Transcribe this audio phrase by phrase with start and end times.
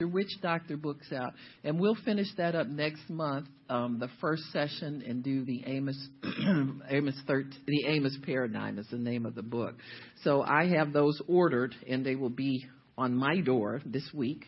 [0.00, 5.04] Witch Doctor books out, and we'll finish that up next month, um, the first session,
[5.06, 6.08] and do the Amos,
[6.90, 9.76] Amos 13, the Amos Paradigm is the name of the book.
[10.24, 12.66] So I have those ordered, and they will be
[12.98, 14.44] on my door this week.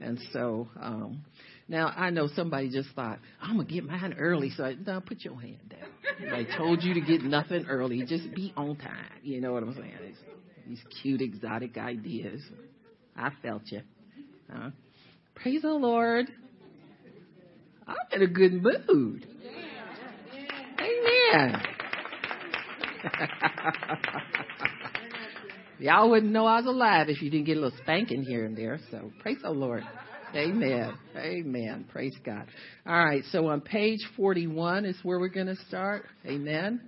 [0.00, 1.24] And so um,
[1.68, 5.20] now I know somebody just thought I'm gonna get mine early, so I, no, put
[5.20, 6.34] your hand down.
[6.34, 9.20] I told you to get nothing early, just be on time.
[9.22, 9.92] You know what I'm saying?
[10.04, 10.16] These,
[10.66, 12.42] these cute exotic ideas.
[13.16, 13.82] I felt you.
[14.50, 14.70] Huh?
[15.42, 16.26] Praise the Lord.
[17.86, 19.26] I'm in a good mood.
[20.80, 21.62] Amen.
[25.78, 28.56] Y'all wouldn't know I was alive if you didn't get a little spanking here and
[28.56, 28.80] there.
[28.90, 29.84] So praise the Lord.
[30.34, 30.92] Amen.
[31.16, 31.86] Amen.
[31.90, 32.46] Praise God.
[32.84, 33.22] All right.
[33.30, 36.06] So on page 41 is where we're going to start.
[36.26, 36.80] Amen.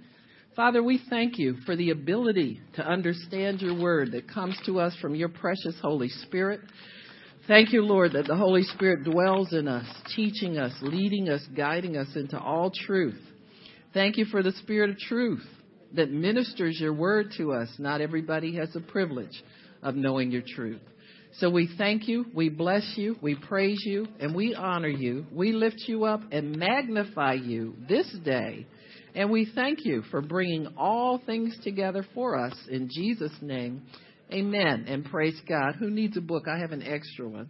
[0.57, 4.95] Father, we thank you for the ability to understand your word that comes to us
[5.01, 6.61] from your precious Holy Spirit.
[7.51, 11.97] Thank you, Lord, that the Holy Spirit dwells in us, teaching us, leading us, guiding
[11.97, 13.21] us into all truth.
[13.93, 15.43] Thank you for the Spirit of truth
[15.97, 17.69] that ministers your word to us.
[17.77, 19.43] Not everybody has the privilege
[19.83, 20.81] of knowing your truth.
[21.39, 25.27] So we thank you, we bless you, we praise you, and we honor you.
[25.33, 28.65] We lift you up and magnify you this day.
[29.17, 33.83] And we thank you for bringing all things together for us in Jesus' name.
[34.33, 34.85] Amen.
[34.87, 35.77] And praise God.
[35.79, 36.45] Who needs a book?
[36.49, 37.49] I have an extra one.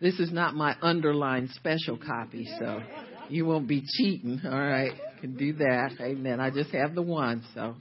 [0.00, 2.82] This is not my underlined special copy, so
[3.28, 4.40] you won't be cheating.
[4.44, 4.92] All right.
[5.20, 5.92] Can do that.
[6.00, 6.40] Amen.
[6.40, 7.74] I just have the one, so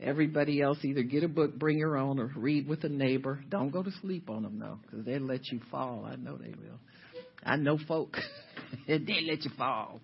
[0.00, 3.40] everybody else either get a book, bring your own, or read with a neighbor.
[3.48, 6.06] Don't go to sleep on them though, because they'll let you fall.
[6.06, 6.78] I know they will.
[7.42, 8.16] I know folk.
[8.86, 10.00] they let you fall.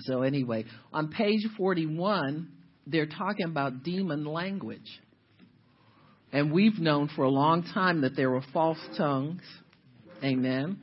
[0.00, 2.48] So anyway, on page 41,
[2.86, 5.00] they're talking about demon language.
[6.34, 9.42] And we've known for a long time that there were false tongues.
[10.22, 10.80] Amen.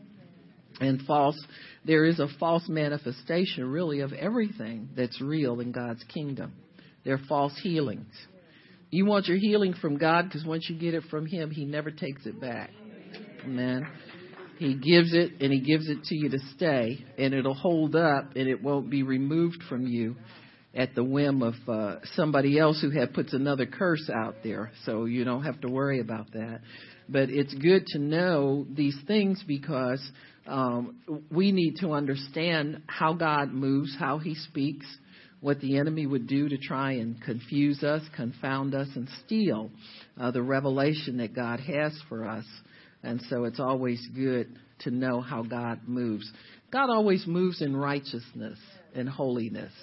[0.80, 1.38] And false,
[1.84, 6.54] there is a false manifestation really of everything that's real in God's kingdom.
[7.04, 8.14] There are false healings.
[8.92, 11.92] You want your healing from God because once you get it from Him, He never
[11.92, 12.70] takes it back.
[13.44, 13.86] Amen.
[14.58, 18.38] He gives it and He gives it to you to stay, and it'll hold up
[18.38, 20.16] and it won't be removed from you
[20.74, 24.72] at the whim of uh, somebody else who had puts another curse out there.
[24.86, 26.62] So you don't have to worry about that.
[27.10, 30.02] But it's good to know these things because
[30.48, 30.96] um,
[31.30, 34.86] we need to understand how God moves, how He speaks,
[35.42, 39.72] what the enemy would do to try and confuse us, confound us, and steal
[40.20, 42.46] uh, the revelation that God has for us.
[43.04, 46.32] And so it's always good to know how God moves.
[46.72, 48.60] God always moves in righteousness
[48.96, 49.74] and holiness.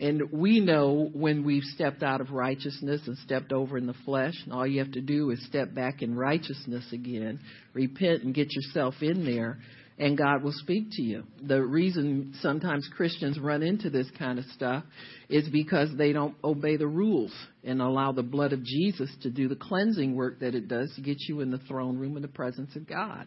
[0.00, 4.34] And we know when we've stepped out of righteousness and stepped over in the flesh,
[4.44, 7.38] and all you have to do is step back in righteousness again,
[7.74, 9.58] repent and get yourself in there,
[9.98, 11.24] and God will speak to you.
[11.42, 14.84] The reason sometimes Christians run into this kind of stuff
[15.28, 19.48] is because they don't obey the rules and allow the blood of Jesus to do
[19.48, 22.28] the cleansing work that it does to get you in the throne room in the
[22.28, 23.26] presence of God.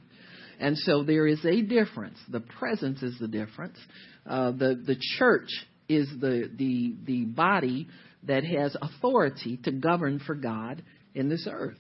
[0.60, 2.18] And so there is a difference.
[2.30, 3.78] The presence is the difference.
[4.26, 5.50] Uh, the the church
[5.90, 7.88] is the, the, the body
[8.24, 10.84] that has authority to govern for God
[11.14, 11.78] in this earth.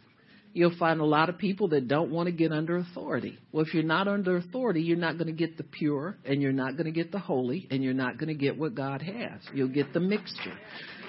[0.55, 3.39] You'll find a lot of people that don't want to get under authority.
[3.51, 6.51] Well, if you're not under authority, you're not going to get the pure, and you're
[6.51, 9.41] not going to get the holy, and you're not going to get what God has.
[9.51, 10.53] You'll get the mixture.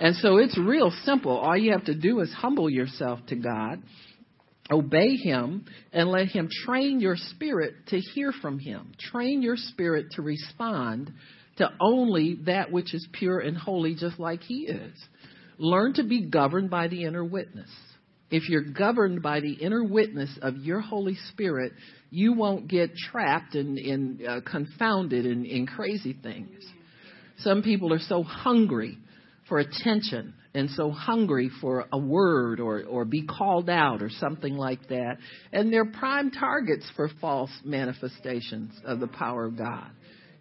[0.00, 1.36] And so it's real simple.
[1.36, 3.82] All you have to do is humble yourself to God,
[4.70, 8.92] obey Him, and let Him train your spirit to hear from Him.
[8.98, 11.12] Train your spirit to respond
[11.56, 14.92] to only that which is pure and holy, just like He is.
[15.58, 17.70] Learn to be governed by the inner witness.
[18.30, 21.72] If you're governed by the inner witness of your Holy Spirit,
[22.10, 26.64] you won't get trapped and, uh, confounded in, in crazy things.
[27.38, 28.98] Some people are so hungry
[29.48, 34.56] for attention and so hungry for a word or, or be called out or something
[34.56, 35.18] like that.
[35.52, 39.90] And they're prime targets for false manifestations of the power of God.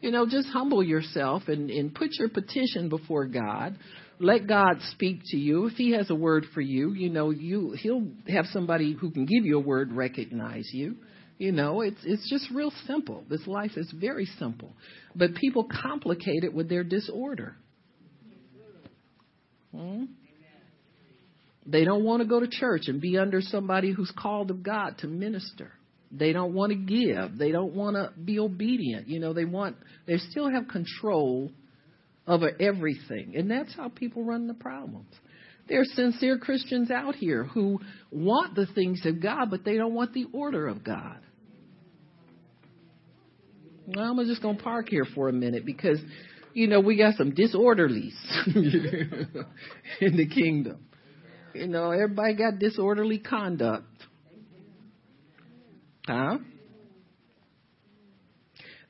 [0.03, 3.77] You know, just humble yourself and, and put your petition before God.
[4.19, 5.67] Let God speak to you.
[5.67, 9.25] If He has a word for you, you know, you He'll have somebody who can
[9.25, 10.97] give you a word recognize you.
[11.37, 13.23] You know, it's it's just real simple.
[13.29, 14.73] This life is very simple,
[15.15, 17.55] but people complicate it with their disorder.
[19.73, 20.03] Hmm?
[21.65, 24.97] They don't want to go to church and be under somebody who's called of God
[24.97, 25.71] to minister.
[26.15, 27.37] They don't want to give.
[27.37, 29.07] They don't want to be obedient.
[29.07, 31.51] You know, they want, they still have control
[32.27, 33.33] over everything.
[33.35, 35.13] And that's how people run the problems.
[35.67, 37.79] There are sincere Christians out here who
[38.11, 41.19] want the things of God, but they don't want the order of God.
[43.87, 45.99] Well, I'm just going to park here for a minute because,
[46.53, 48.13] you know, we got some disorderlies
[49.99, 50.85] in the kingdom.
[51.53, 53.85] You know, everybody got disorderly conduct.
[56.07, 56.37] Huh?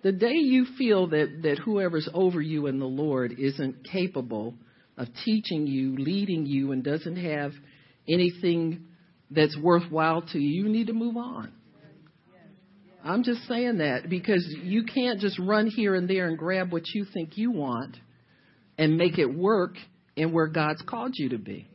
[0.01, 4.55] The day you feel that, that whoever's over you in the Lord isn't capable
[4.97, 7.53] of teaching you, leading you, and doesn't have
[8.07, 8.85] anything
[9.31, 11.53] that's worthwhile to you, you need to move on.
[13.03, 16.87] I'm just saying that because you can't just run here and there and grab what
[16.93, 17.97] you think you want
[18.77, 19.75] and make it work
[20.15, 21.67] in where God's called you to be.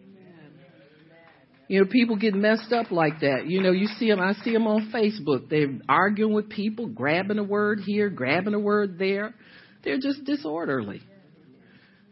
[1.68, 3.46] You know, people get messed up like that.
[3.46, 5.50] You know, you see them, I see them on Facebook.
[5.50, 9.34] They're arguing with people, grabbing a word here, grabbing a word there.
[9.84, 11.02] They're just disorderly.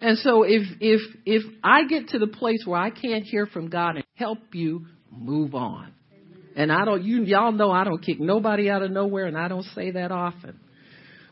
[0.00, 3.70] And so if, if, if I get to the place where I can't hear from
[3.70, 5.93] God and help you, move on.
[6.55, 9.49] And I don't, you, y'all know I don't kick nobody out of nowhere and I
[9.49, 10.61] don't say that often.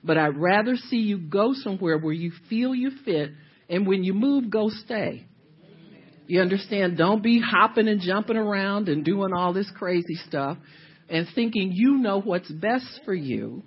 [0.02, 3.32] But I'd rather see you go somewhere where you feel you fit
[3.68, 5.26] and when you move, go stay.
[6.26, 6.96] You understand?
[6.96, 10.56] Don't be hopping and jumping around and doing all this crazy stuff
[11.08, 13.62] and thinking you know what's best for you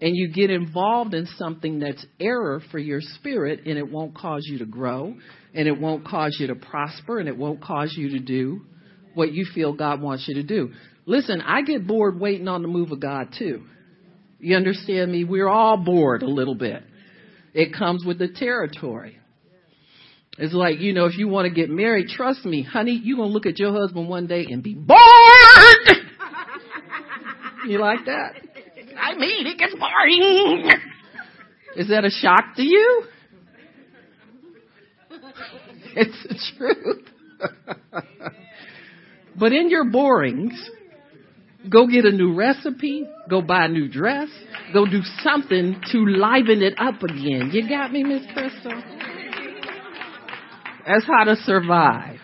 [0.00, 4.44] and you get involved in something that's error for your spirit and it won't cause
[4.46, 5.14] you to grow
[5.54, 8.62] and it won't cause you to prosper and it won't cause you to do
[9.14, 10.72] what you feel God wants you to do.
[11.04, 13.64] Listen, I get bored waiting on the move of God too.
[14.40, 15.24] You understand me?
[15.24, 16.82] We're all bored a little bit.
[17.54, 19.18] It comes with the territory.
[20.38, 23.28] It's like, you know, if you want to get married, trust me, honey, you're going
[23.28, 24.98] to look at your husband one day and be bored.
[27.68, 28.34] you like that?
[28.98, 30.70] I mean, it gets boring.
[31.76, 33.04] Is that a shock to you?
[35.94, 37.06] It's the truth.
[39.38, 40.52] But in your borings,
[41.68, 44.28] go get a new recipe, go buy a new dress,
[44.72, 47.50] go do something to liven it up again.
[47.52, 48.82] You got me, Miss Crystal?
[50.86, 52.18] That's how to survive.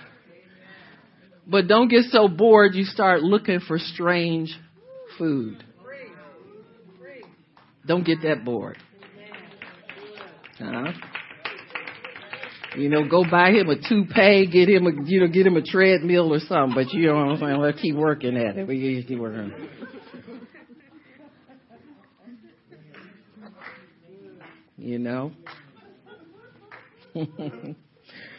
[1.46, 4.54] But don't get so bored you start looking for strange
[5.16, 5.64] food.
[7.86, 8.76] Don't get that bored.
[10.58, 10.92] Huh?
[12.76, 15.62] You know, go buy him a toupee, get him a, you know, get him a
[15.62, 16.74] treadmill or something.
[16.74, 17.56] But you know what I'm saying?
[17.56, 18.68] Let's keep working at it.
[18.68, 19.52] We keep working.
[24.76, 25.32] You know.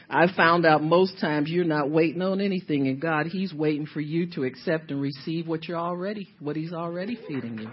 [0.10, 3.28] I found out most times you're not waiting on anything and God.
[3.28, 7.60] He's waiting for you to accept and receive what you're already, what He's already feeding
[7.60, 7.70] you,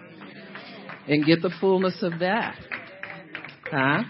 [1.08, 2.56] and get the fullness of that.
[3.70, 4.02] Huh?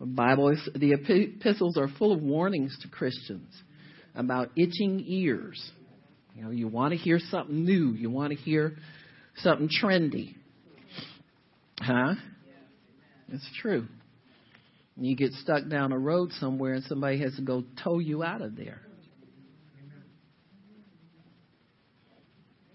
[0.00, 3.54] The Bible is, the epistles are full of warnings to Christians
[4.16, 5.70] about itching ears.
[6.34, 7.92] You know, you want to hear something new.
[7.92, 8.76] You want to hear
[9.36, 10.34] something trendy.
[11.78, 12.14] Huh?
[13.28, 13.86] It's true.
[15.00, 18.42] You get stuck down a road somewhere and somebody has to go tow you out
[18.42, 18.82] of there.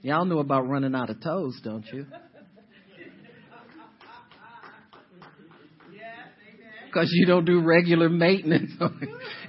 [0.01, 2.05] Y'all know about running out of toes, don't you?
[6.95, 8.71] because you don't do regular maintenance.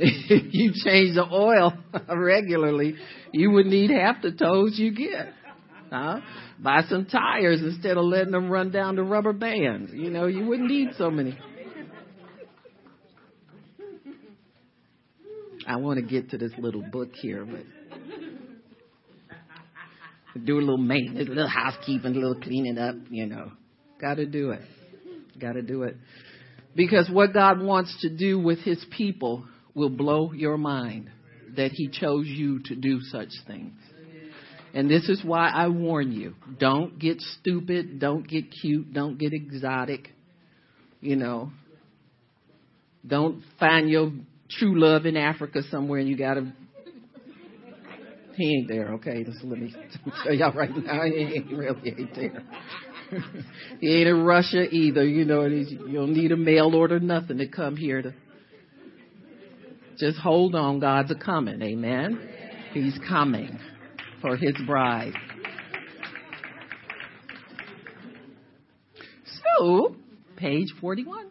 [0.01, 1.73] if you change the oil
[2.09, 2.97] regularly,
[3.33, 5.33] you would need half the toes you get.
[5.91, 6.21] Huh?
[6.59, 9.93] Buy some tires instead of letting them run down to rubber bands.
[9.95, 11.39] You know, you wouldn't need so many.
[15.67, 17.65] I want to get to this little book here, but
[20.45, 23.53] do a little maintenance, a little housekeeping, a little cleaning up, you know.
[24.01, 24.61] Got to do it.
[25.41, 25.97] Got to do it.
[26.75, 31.11] Because what God wants to do with his people will blow your mind
[31.57, 33.73] that he chose you to do such things.
[34.75, 39.33] And this is why I warn you don't get stupid, don't get cute, don't get
[39.33, 40.11] exotic.
[41.01, 41.51] You know,
[43.07, 44.13] don't find your
[44.51, 46.53] true love in Africa somewhere and you got to.
[48.37, 49.25] He ain't there, okay?
[49.25, 49.75] Just let me
[50.23, 52.43] tell y'all right now, he ain't really ain't there.
[53.81, 55.05] he ain't in Russia either.
[55.05, 58.15] You know, you don't need a mail order, nothing to come here to.
[59.99, 60.81] Just hold on.
[60.81, 61.63] God's a coming.
[61.63, 62.29] Amen.
[62.73, 63.59] He's coming
[64.21, 65.15] for his bride.
[69.59, 69.97] So,
[70.37, 71.31] page 41.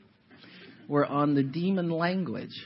[0.88, 2.66] We're on the demon language.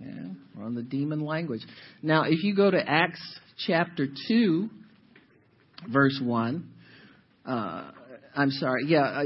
[0.00, 1.62] Yeah, we're on the demon language.
[2.02, 3.20] Now, if you go to Acts
[3.66, 4.70] chapter 2,
[5.90, 6.68] verse 1,
[7.46, 7.90] uh,
[8.36, 8.84] I'm sorry.
[8.86, 9.24] Yeah,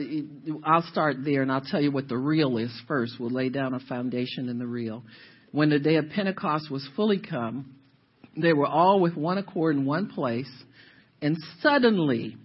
[0.65, 3.15] I'll start there and I'll tell you what the real is first.
[3.21, 5.03] We'll lay down a foundation in the real.
[5.51, 7.75] When the day of Pentecost was fully come,
[8.37, 10.51] they were all with one accord in one place,
[11.21, 12.37] and suddenly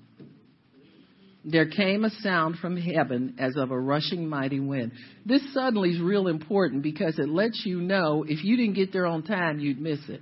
[1.50, 4.92] there came a sound from heaven as of a rushing mighty wind.
[5.26, 9.06] This suddenly is real important because it lets you know if you didn't get there
[9.06, 10.22] on time, you'd miss it.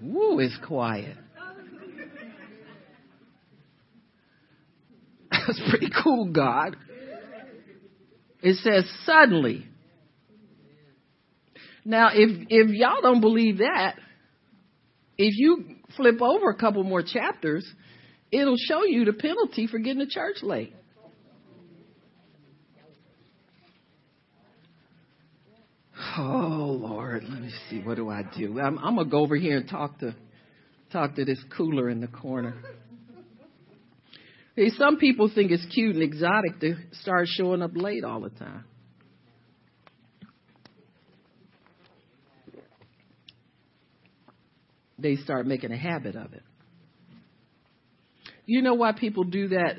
[0.00, 1.16] Woo, it's quiet.
[5.32, 6.76] That's pretty cool, God.
[8.40, 9.66] It says suddenly.
[11.84, 13.96] Now, if if y'all don't believe that,
[15.18, 17.66] if you flip over a couple more chapters,
[18.30, 20.74] it'll show you the penalty for getting to church late.
[26.18, 27.80] Oh Lord, let me see.
[27.80, 28.60] What do I do?
[28.60, 30.14] I'm, I'm gonna go over here and talk to
[30.92, 32.54] talk to this cooler in the corner.
[34.78, 38.64] Some people think it's cute and exotic to start showing up late all the time.
[44.98, 46.42] They start making a habit of it.
[48.46, 49.76] You know why people do that?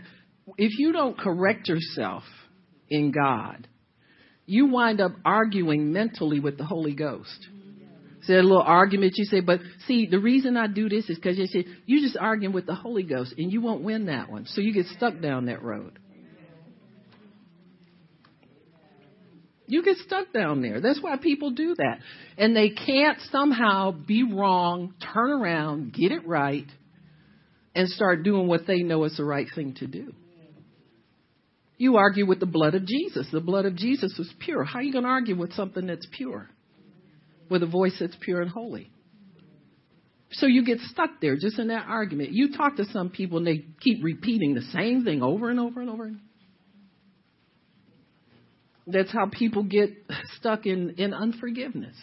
[0.58, 2.24] If you don't correct yourself
[2.90, 3.68] in God,
[4.46, 7.48] you wind up arguing mentally with the Holy Ghost.
[8.24, 11.38] So a little argument you say, but see, the reason I do this is because
[11.38, 14.46] you say you're just arguing with the Holy Ghost and you won't win that one.
[14.48, 15.98] So you get stuck down that road.
[19.68, 20.80] You get stuck down there.
[20.80, 22.00] That's why people do that.
[22.38, 26.66] And they can't somehow be wrong, turn around, get it right,
[27.76, 30.14] and start doing what they know is the right thing to do.
[31.78, 33.28] You argue with the blood of Jesus.
[33.32, 34.64] The blood of Jesus was pure.
[34.64, 36.50] How are you going to argue with something that's pure?
[37.50, 38.90] With a voice that's pure and holy.
[40.32, 42.32] So you get stuck there just in that argument.
[42.32, 45.82] You talk to some people and they keep repeating the same thing over and over
[45.82, 46.12] and over.
[48.88, 49.90] That's how people get
[50.38, 51.96] stuck in, in unforgiveness.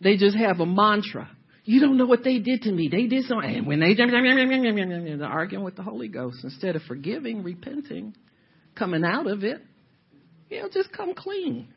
[0.00, 1.30] They just have a mantra.
[1.64, 2.88] You don't know what they did to me.
[2.90, 3.48] They did something.
[3.48, 4.06] And when they they're
[5.24, 8.14] arguing with the Holy Ghost instead of forgiving, repenting,
[8.74, 9.62] coming out of it,
[10.50, 11.68] you know, just come clean.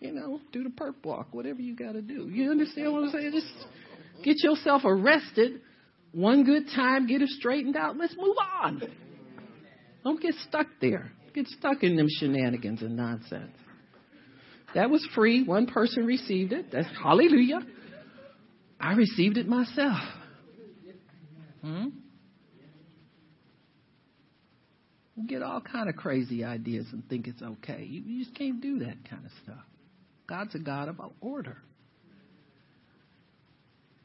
[0.00, 2.28] You know, do the perp walk, whatever you got to do.
[2.28, 3.32] You understand what I'm saying?
[3.32, 5.60] Just get yourself arrested
[6.12, 7.96] one good time, get it straightened out.
[7.96, 8.82] Let's move on.
[10.02, 11.12] Don't get stuck there.
[11.34, 13.56] Get stuck in them shenanigans and nonsense.
[14.74, 15.42] That was free.
[15.42, 16.66] One person received it.
[16.72, 17.60] That's hallelujah.
[18.80, 19.98] I received it myself.
[21.62, 21.88] Hmm?
[25.16, 27.84] You get all kind of crazy ideas and think it's okay.
[27.84, 29.64] You, you just can't do that kind of stuff.
[30.26, 31.58] God's a God of order.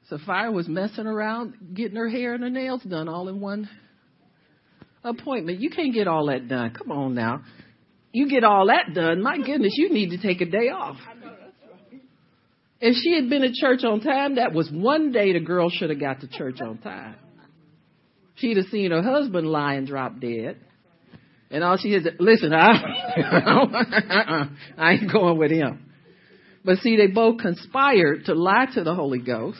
[0.09, 3.69] Sapphira was messing around, getting her hair and her nails done all in one
[5.05, 5.59] appointment.
[5.59, 6.73] You can't get all that done.
[6.73, 7.43] Come on now.
[8.11, 9.21] You get all that done.
[9.21, 10.97] My goodness, you need to take a day off.
[12.81, 15.89] If she had been at church on time, that was one day the girl should
[15.89, 17.15] have got to church on time.
[18.35, 20.57] She'd have seen her husband lie and drop dead.
[21.49, 22.73] And all she said, listen, I,
[24.77, 25.85] I ain't going with him.
[26.65, 29.59] But see, they both conspired to lie to the Holy Ghost.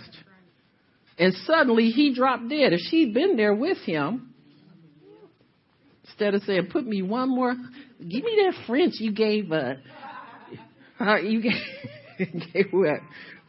[1.17, 2.73] And suddenly he dropped dead.
[2.73, 4.33] If she'd been there with him,
[6.07, 7.55] Instead of saying, put me one more,
[7.99, 9.73] give me that French you gave, uh,
[10.99, 11.41] uh you
[12.17, 12.99] gave, what?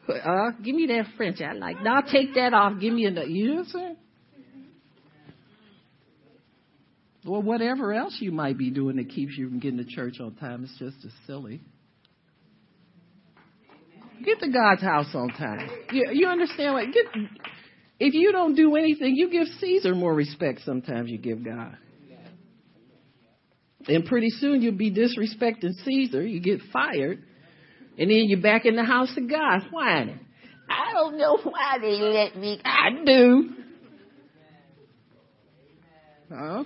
[0.09, 1.41] Uh, give me that French.
[1.41, 2.81] I like, now take that off.
[2.81, 3.27] Give me another.
[3.27, 3.97] You know what I'm saying?
[7.27, 10.37] Or whatever else you might be doing that keeps you from getting to church on
[10.37, 11.61] time is just as silly.
[14.25, 15.69] Get to God's house on time.
[15.91, 16.87] You, you understand what?
[16.87, 17.05] Get,
[17.99, 21.77] if you don't do anything, you give Caesar more respect sometimes you give God.
[23.89, 26.27] And pretty soon you'll be disrespecting Caesar.
[26.27, 27.23] You get fired.
[27.99, 30.21] And then you're back in the house of God whining.
[30.69, 32.61] I don't know why they let me.
[32.65, 33.51] I do.
[36.29, 36.65] Huh?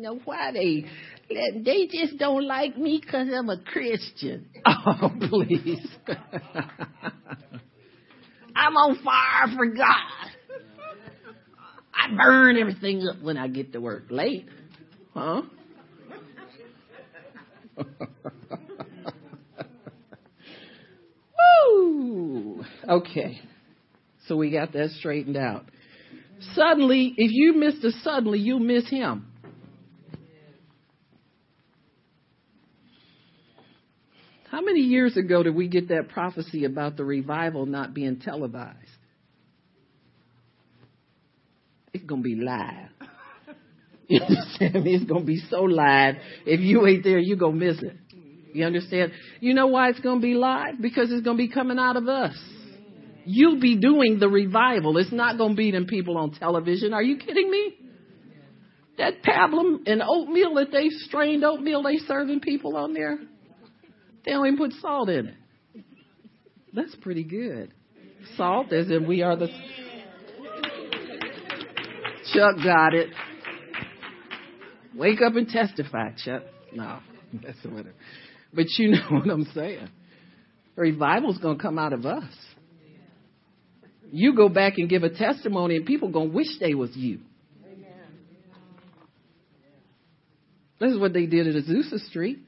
[0.00, 0.86] know why they
[1.28, 4.46] they just don't like me because I'm a Christian.
[4.66, 5.86] Oh, please.
[8.56, 10.30] I'm on fire for God.
[11.94, 14.48] I burn everything up when I get to work late.
[15.14, 15.42] Huh?
[21.66, 22.64] Woo!
[22.88, 23.40] Okay.
[24.26, 25.64] So we got that straightened out.
[26.54, 29.26] Suddenly, if you miss the suddenly, you miss him.
[34.50, 38.76] How many years ago did we get that prophecy about the revival not being televised?
[41.92, 42.90] It's going to be live.
[44.10, 44.94] You understand me?
[44.96, 46.16] It's going to be so live.
[46.44, 47.96] If you ain't there, you're going to miss it.
[48.52, 49.12] You understand?
[49.38, 50.80] You know why it's going to be live?
[50.80, 52.36] Because it's going to be coming out of us.
[53.24, 54.98] You'll be doing the revival.
[54.98, 56.92] It's not going to be them people on television.
[56.92, 57.76] Are you kidding me?
[58.98, 63.16] That pablum and oatmeal that they strained oatmeal they serving people on there,
[64.24, 65.34] they don't even put salt in it.
[66.72, 67.72] That's pretty good.
[68.36, 69.48] Salt, as in we are the.
[72.34, 73.10] Chuck got it.
[75.00, 76.42] Wake up and testify, Chuck.
[76.74, 76.98] No,
[77.32, 77.94] that's whatever.
[78.52, 79.88] But you know what I'm saying.
[80.76, 82.30] Revival's going to come out of us.
[84.12, 87.20] You go back and give a testimony, and people going to wish they was you.
[90.78, 92.38] This is what they did at Azusa Street.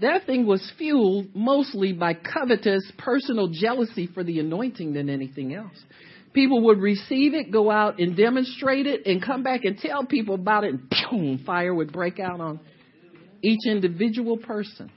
[0.00, 5.76] That thing was fueled mostly by covetous personal jealousy for the anointing than anything else.
[6.32, 10.34] People would receive it, go out and demonstrate it, and come back and tell people
[10.34, 12.60] about it, and boom, fire would break out on
[13.42, 14.90] each individual person.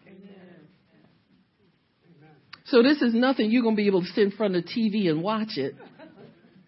[2.65, 4.69] So this is nothing you're going to be able to sit in front of the
[4.69, 5.75] TV and watch it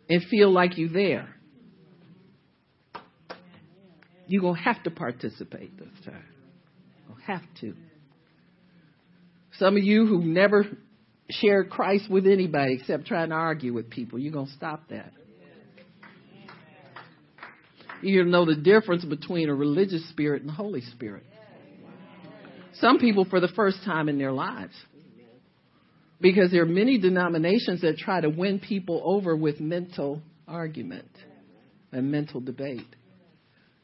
[0.10, 1.30] and feel like you're there.
[4.28, 6.26] You're going to have to participate this time.
[7.08, 7.74] You'll have to.
[9.54, 10.66] Some of you who never
[11.30, 15.12] shared Christ with anybody except trying to argue with people, you're going to stop that.
[18.02, 21.24] To know the difference between a religious spirit and the Holy Spirit.
[22.76, 24.74] Some people for the first time in their lives.
[26.22, 31.10] Because there are many denominations that try to win people over with mental argument
[31.92, 32.88] and mental debate.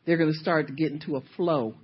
[0.05, 1.75] They're going to start to get into a flow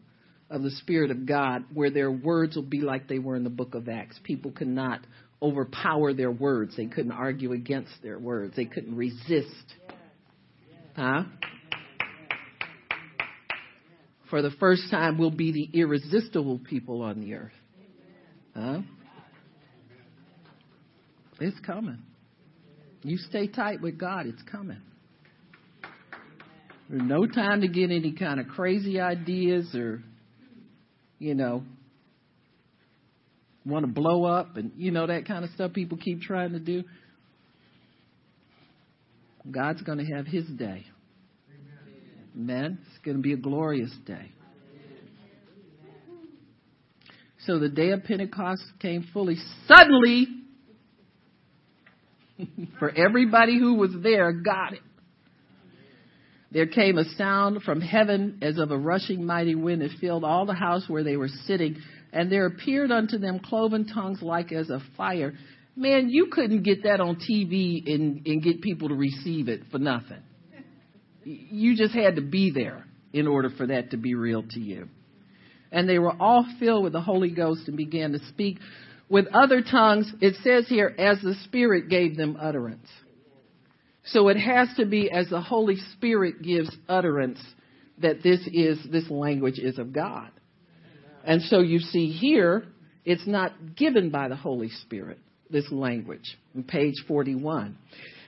[0.50, 3.50] of the Spirit of God where their words will be like they were in the
[3.50, 4.20] book of Acts.
[4.24, 5.02] People could not
[5.42, 9.76] overpower their words, they couldn't argue against their words, they couldn't resist.
[10.96, 11.24] Huh?
[14.30, 17.52] For the first time, we'll be the irresistible people on the earth.
[18.56, 18.82] Huh?
[21.40, 22.00] It's coming.
[23.02, 24.82] You stay tight with God, it's coming.
[26.90, 30.04] There's no time to get any kind of crazy ideas or,
[31.18, 31.64] you know,
[33.70, 36.60] want to blow up and, you know, that kind of stuff people keep trying to
[36.60, 36.84] do.
[39.50, 40.86] God's going to have his day.
[42.36, 42.80] Amen.
[42.88, 44.32] It's going to be a glorious day.
[47.46, 50.28] So the day of Pentecost came fully suddenly
[52.80, 54.82] for everybody who was there got it.
[56.52, 60.46] There came a sound from heaven as of a rushing mighty wind that filled all
[60.46, 61.78] the house where they were sitting,
[62.12, 65.34] and there appeared unto them cloven tongues like as of fire.
[65.76, 69.80] Man, you couldn't get that on TV and, and get people to receive it for
[69.80, 70.22] nothing.
[71.24, 74.88] You just had to be there in order for that to be real to you.
[75.72, 78.58] And they were all filled with the Holy Ghost and began to speak
[79.08, 80.12] with other tongues.
[80.22, 82.88] It says here, as the Spirit gave them utterance.
[84.06, 87.40] So it has to be as the Holy Spirit gives utterance
[88.02, 90.32] that this is this language is of God.
[91.30, 92.64] And so you see here,
[93.06, 95.20] it's not given by the Holy Spirit,
[95.52, 97.78] this language, in page 41.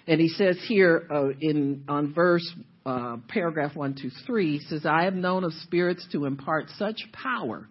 [0.05, 2.47] And he says here uh, in on verse
[2.85, 7.01] uh, paragraph one two three, he says, "I have known of spirits to impart such
[7.11, 7.67] power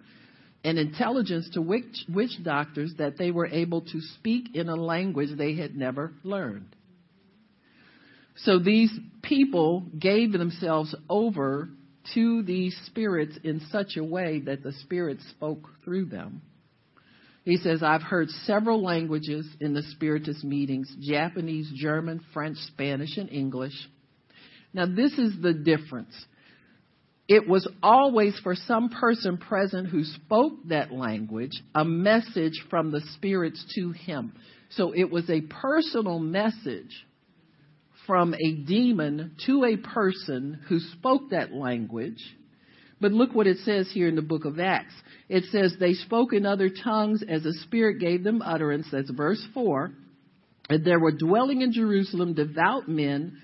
[0.65, 5.29] and intelligence to witch, witch doctors that they were able to speak in a language
[5.39, 6.75] they had never learned."
[8.39, 8.91] So these
[9.23, 11.69] people gave themselves over
[12.15, 16.43] to these spirits in such a way that the spirits spoke through them.
[17.45, 23.31] He says, I've heard several languages in the Spiritist meetings Japanese, German, French, Spanish, and
[23.31, 23.73] English.
[24.73, 26.15] Now, this is the difference.
[27.29, 33.01] It was always for some person present who spoke that language a message from the
[33.15, 34.33] spirits to him.
[34.71, 37.07] So it was a personal message
[38.11, 42.19] from a demon to a person who spoke that language.
[43.01, 44.95] But look what it says here in the book of Acts.
[45.29, 48.89] It says, They spoke in other tongues as the Spirit gave them utterance.
[48.91, 49.93] That's verse 4.
[50.71, 53.39] And there were dwelling in Jerusalem devout men,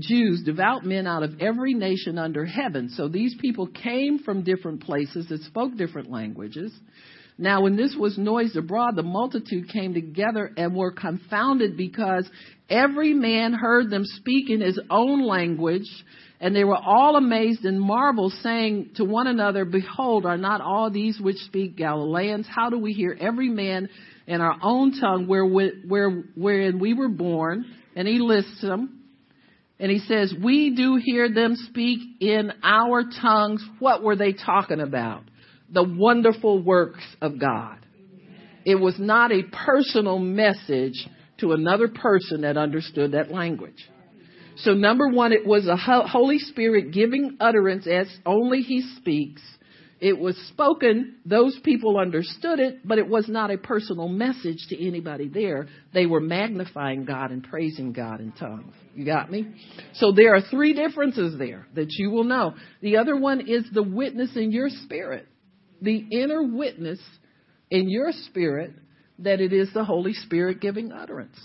[0.00, 2.88] Jews, devout men out of every nation under heaven.
[2.88, 6.72] So these people came from different places that spoke different languages.
[7.38, 12.28] Now, when this was noised abroad, the multitude came together and were confounded because
[12.70, 15.88] every man heard them speak in his own language.
[16.40, 20.90] And they were all amazed and marveled, saying to one another, Behold, are not all
[20.90, 22.46] these which speak Galileans?
[22.48, 23.88] How do we hear every man
[24.26, 27.64] in our own tongue where, where, wherein we were born?
[27.94, 29.02] And he lists them.
[29.78, 33.66] And he says, We do hear them speak in our tongues.
[33.78, 35.22] What were they talking about?
[35.70, 37.78] The wonderful works of God.
[38.64, 41.06] It was not a personal message
[41.38, 43.88] to another person that understood that language.
[44.56, 49.42] So number one, it was a Holy Spirit giving utterance as only He speaks.
[49.98, 54.86] It was spoken, those people understood it, but it was not a personal message to
[54.86, 55.68] anybody there.
[55.94, 58.74] They were magnifying God and praising God in tongues.
[58.94, 59.54] You got me?
[59.94, 62.54] So there are three differences there that you will know.
[62.82, 65.26] The other one is the witness in your spirit.
[65.82, 67.00] The inner witness
[67.70, 68.72] in your spirit
[69.18, 71.36] that it is the Holy Spirit giving utterance.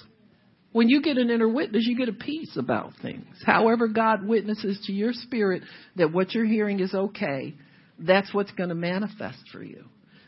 [0.71, 3.25] When you get an inner witness, you get a peace about things.
[3.45, 5.63] However, God witnesses to your spirit
[5.97, 7.55] that what you're hearing is okay,
[7.99, 9.85] that's what's going to manifest for you.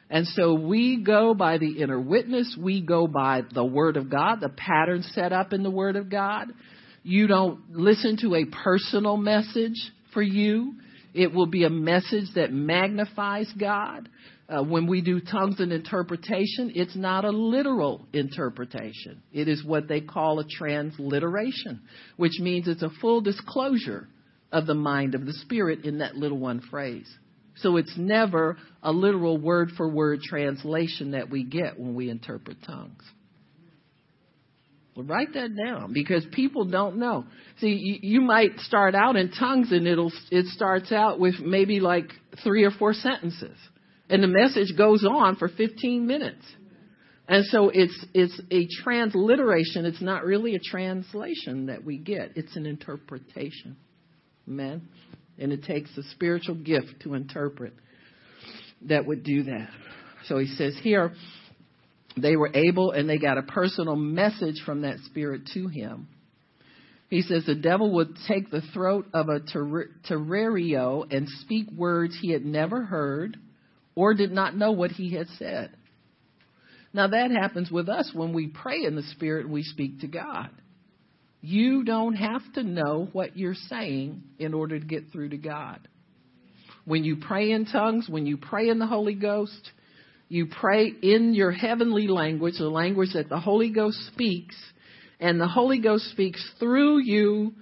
[0.10, 2.58] And so we go by the inner witness.
[2.60, 6.10] We go by the Word of God, the pattern set up in the Word of
[6.10, 6.50] God.
[7.04, 10.76] You don't listen to a personal message for you.
[11.14, 14.10] It will be a message that magnifies God.
[14.50, 19.22] Uh, when we do tongues and interpretation, it's not a literal interpretation.
[19.32, 21.82] It is what they call a transliteration,
[22.18, 24.08] which means it's a full disclosure
[24.52, 27.12] of the mind of the Spirit in that little one phrase.
[27.58, 32.58] So it's never a literal word for word translation that we get when we interpret
[32.66, 33.04] tongues.
[34.96, 37.26] Write that down because people don't know.
[37.60, 41.80] See, you, you might start out in tongues and it'll it starts out with maybe
[41.80, 42.12] like
[42.44, 43.58] three or four sentences
[44.10, 46.46] and the message goes on for 15 minutes.
[47.28, 49.86] And so it's it's a transliteration.
[49.86, 52.34] It's not really a translation that we get.
[52.36, 53.78] It's an interpretation.
[54.48, 54.90] Amen.
[55.40, 57.74] And it takes a spiritual gift to interpret
[58.84, 59.70] that would do that.
[60.26, 61.14] So he says here,
[62.16, 66.08] they were able and they got a personal message from that spirit to him.
[67.10, 72.32] He says the devil would take the throat of a terrario and speak words he
[72.32, 73.38] had never heard
[73.96, 75.76] or did not know what he had said.
[76.94, 80.08] Now that happens with us when we pray in the Spirit and we speak to
[80.08, 80.50] God.
[81.42, 85.88] You don't have to know what you're saying in order to get through to God.
[86.86, 89.72] When you pray in tongues, when you pray in the Holy Ghost,
[90.34, 94.56] you pray in your heavenly language, the language that the Holy Ghost speaks,
[95.20, 97.54] and the Holy Ghost speaks through you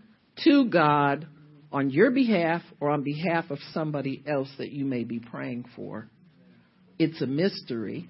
[0.45, 1.27] to God
[1.69, 6.07] on your behalf or on behalf of somebody else that you may be praying for.
[6.97, 8.07] It's a mystery.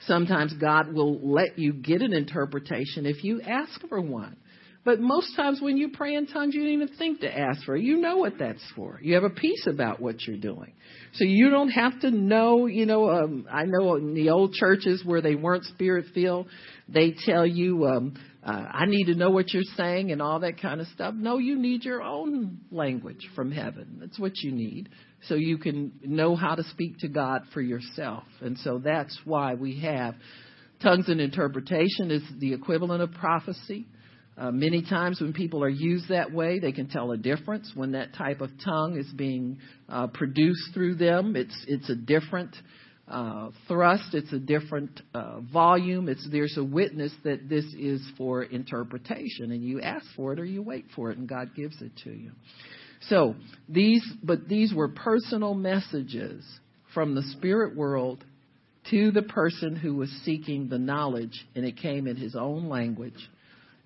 [0.00, 4.36] Sometimes God will let you get an interpretation if you ask for one.
[4.82, 7.76] But most times when you pray in tongues, you don't even think to ask for
[7.76, 7.82] it.
[7.82, 8.98] You know what that's for.
[9.02, 10.72] You have a peace about what you're doing.
[11.14, 15.02] So you don't have to know, you know, um, I know in the old churches
[15.04, 16.46] where they weren't spirit filled,
[16.88, 20.62] they tell you, um, uh, I need to know what you're saying and all that
[20.62, 21.14] kind of stuff.
[21.14, 23.98] No, you need your own language from heaven.
[24.00, 24.88] That's what you need
[25.28, 28.24] so you can know how to speak to God for yourself.
[28.40, 30.14] And so that's why we have
[30.82, 33.86] tongues and interpretation is the equivalent of prophecy.
[34.38, 37.70] Uh, many times when people are used that way, they can tell a difference.
[37.74, 42.56] When that type of tongue is being uh, produced through them, it's it's a different
[43.06, 46.08] uh, thrust, it's a different uh, volume.
[46.08, 50.44] It's there's a witness that this is for interpretation, and you ask for it or
[50.44, 52.30] you wait for it, and God gives it to you.
[53.08, 53.34] So
[53.68, 56.44] these, but these were personal messages
[56.94, 58.24] from the spirit world
[58.90, 63.28] to the person who was seeking the knowledge, and it came in his own language.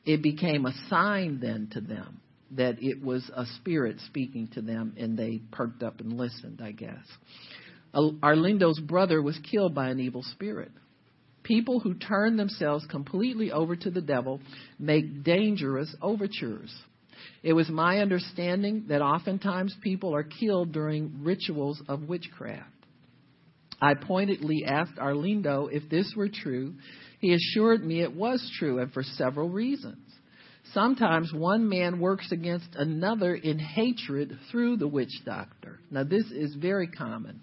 [0.04, 2.20] It became a sign then to them
[2.52, 6.72] that it was a spirit speaking to them, and they perked up and listened, I
[6.72, 7.04] guess.
[7.94, 10.70] Arlindo's brother was killed by an evil spirit.
[11.42, 14.40] People who turn themselves completely over to the devil
[14.78, 16.74] make dangerous overtures.
[17.42, 22.70] It was my understanding that oftentimes people are killed during rituals of witchcraft.
[23.80, 26.74] I pointedly asked Arlindo if this were true.
[27.24, 30.06] He assured me it was true, and for several reasons.
[30.74, 35.80] Sometimes one man works against another in hatred through the witch doctor.
[35.90, 37.40] Now, this is very common.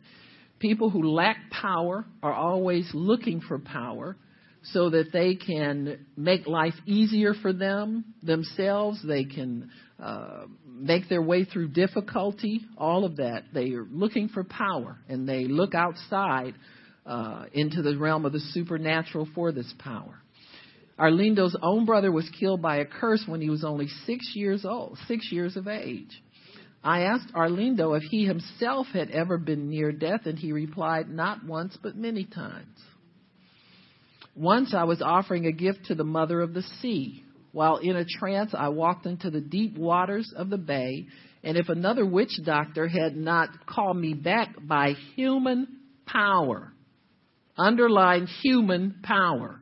[0.59, 4.17] People who lack power are always looking for power
[4.65, 9.03] so that they can make life easier for them themselves.
[9.03, 13.45] They can uh, make their way through difficulty, all of that.
[13.51, 16.53] They are looking for power, and they look outside
[17.05, 20.21] uh, into the realm of the supernatural for this power.
[20.99, 24.97] Arlindo's own brother was killed by a curse when he was only six years old,
[25.07, 26.21] six years of age.
[26.83, 31.45] I asked Arlindo if he himself had ever been near death, and he replied, Not
[31.45, 32.77] once, but many times.
[34.35, 37.23] Once I was offering a gift to the mother of the sea.
[37.51, 41.07] While in a trance, I walked into the deep waters of the bay,
[41.43, 45.67] and if another witch doctor had not called me back by human
[46.05, 46.71] power,
[47.57, 49.59] underline human power,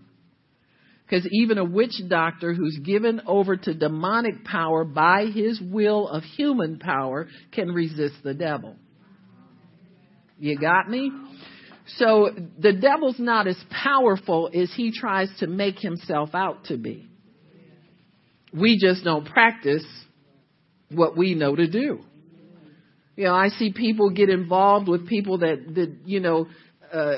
[1.05, 6.23] Because even a witch doctor who's given over to demonic power by his will of
[6.23, 8.75] human power can resist the devil.
[10.37, 11.11] You got me?
[11.97, 17.09] So the devil's not as powerful as he tries to make himself out to be.
[18.53, 19.85] We just don't practice
[20.91, 21.99] what we know to do.
[23.15, 26.47] You know, I see people get involved with people that, that you know,
[26.91, 27.17] uh,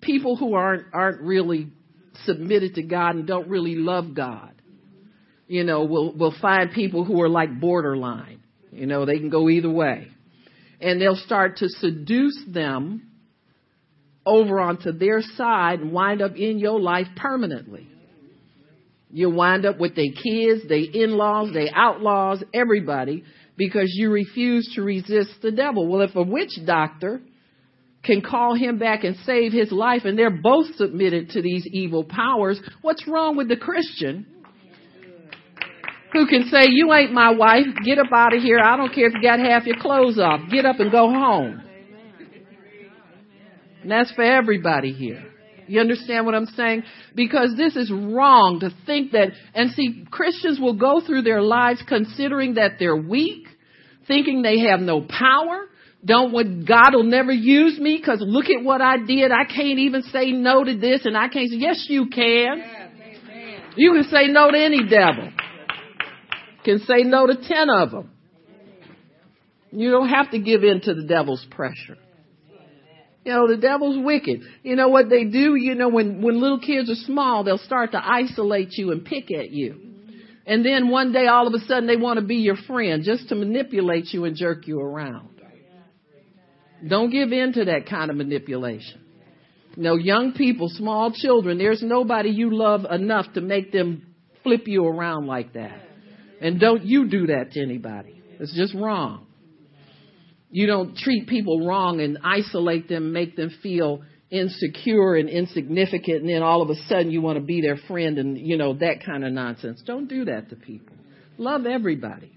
[0.00, 1.68] people who aren't aren't really
[2.24, 4.52] submitted to God and don't really love God.
[5.46, 8.42] You know, we'll we'll find people who are like borderline.
[8.72, 10.08] You know, they can go either way.
[10.80, 13.10] And they'll start to seduce them
[14.24, 17.88] over onto their side and wind up in your life permanently.
[19.10, 23.24] You wind up with their kids, their in-laws, their outlaws, everybody,
[23.56, 25.88] because you refuse to resist the devil.
[25.88, 27.20] Well, if a witch doctor
[28.02, 32.04] can call him back and save his life and they're both submitted to these evil
[32.04, 34.26] powers, what's wrong with the Christian
[36.12, 39.06] who can say, you ain't my wife, get up out of here, I don't care
[39.06, 41.62] if you got half your clothes off, get up and go home.
[43.82, 45.24] And that's for everybody here.
[45.68, 46.82] You understand what I'm saying?
[47.14, 51.80] Because this is wrong to think that, and see, Christians will go through their lives
[51.86, 53.46] considering that they're weak,
[54.08, 55.66] thinking they have no power,
[56.04, 59.30] don't want God will never use me because look at what I did.
[59.30, 62.62] I can't even say no to this and I can't say, yes you can.
[63.76, 65.30] You can say no to any devil.
[66.64, 68.10] Can say no to ten of them.
[69.72, 71.96] You don't have to give in to the devil's pressure.
[73.24, 74.40] You know, the devil's wicked.
[74.62, 75.54] You know what they do?
[75.54, 79.30] You know, when, when little kids are small, they'll start to isolate you and pick
[79.30, 79.78] at you.
[80.46, 83.28] And then one day all of a sudden they want to be your friend just
[83.28, 85.39] to manipulate you and jerk you around.
[86.86, 89.00] Don't give in to that kind of manipulation.
[89.76, 94.84] Know, young people, small children, there's nobody you love enough to make them flip you
[94.84, 95.80] around like that.
[96.40, 98.20] And don't you do that to anybody.
[98.40, 99.26] It's just wrong.
[100.50, 106.28] You don't treat people wrong and isolate them, make them feel insecure and insignificant, and
[106.28, 109.04] then all of a sudden you want to be their friend and, you know, that
[109.04, 109.82] kind of nonsense.
[109.86, 110.96] Don't do that to people.
[111.38, 112.32] Love everybody.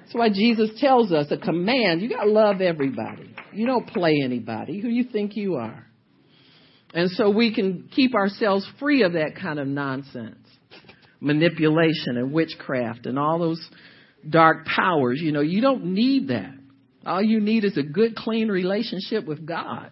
[0.00, 2.00] That's why Jesus tells us a command.
[2.00, 3.31] You got to love everybody.
[3.54, 4.80] You don't play anybody.
[4.80, 5.86] Who you think you are?
[6.94, 10.36] And so we can keep ourselves free of that kind of nonsense.
[11.20, 13.60] Manipulation and witchcraft and all those
[14.28, 15.20] dark powers.
[15.22, 16.54] You know, you don't need that.
[17.06, 19.90] All you need is a good, clean relationship with God.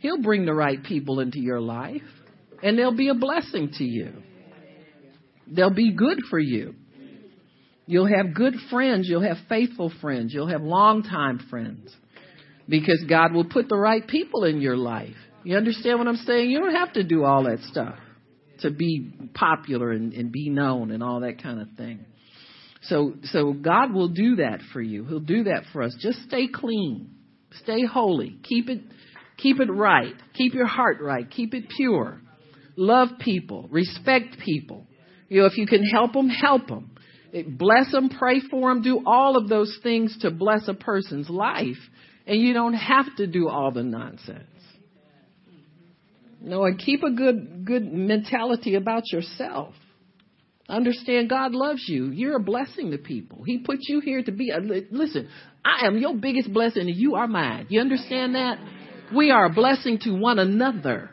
[0.00, 2.02] He'll bring the right people into your life
[2.62, 4.12] and they'll be a blessing to you.
[5.46, 6.74] They'll be good for you.
[7.86, 9.08] You'll have good friends.
[9.08, 10.32] You'll have faithful friends.
[10.32, 11.94] You'll have long-time friends
[12.72, 15.14] because God will put the right people in your life.
[15.44, 16.50] You understand what I'm saying?
[16.50, 17.96] You don't have to do all that stuff
[18.60, 22.06] to be popular and, and be known and all that kind of thing.
[22.84, 25.04] So, so God will do that for you.
[25.04, 25.94] He'll do that for us.
[26.00, 27.10] Just stay clean.
[27.62, 28.38] Stay holy.
[28.42, 28.80] Keep it,
[29.36, 30.14] keep it right.
[30.32, 31.30] Keep your heart right.
[31.30, 32.22] Keep it pure.
[32.76, 33.68] Love people.
[33.70, 34.86] Respect people.
[35.28, 36.90] You know, if you can help them, help them.
[37.46, 41.78] Bless them, pray for them, do all of those things to bless a person's life.
[42.26, 44.44] And you don't have to do all the nonsense.
[46.40, 49.74] No, and keep a good, good mentality about yourself.
[50.68, 52.06] Understand God loves you.
[52.06, 53.42] You're a blessing to people.
[53.44, 55.28] He put you here to be a, listen,
[55.64, 57.66] I am your biggest blessing and you are mine.
[57.68, 58.58] You understand that?
[59.14, 61.10] We are a blessing to one another.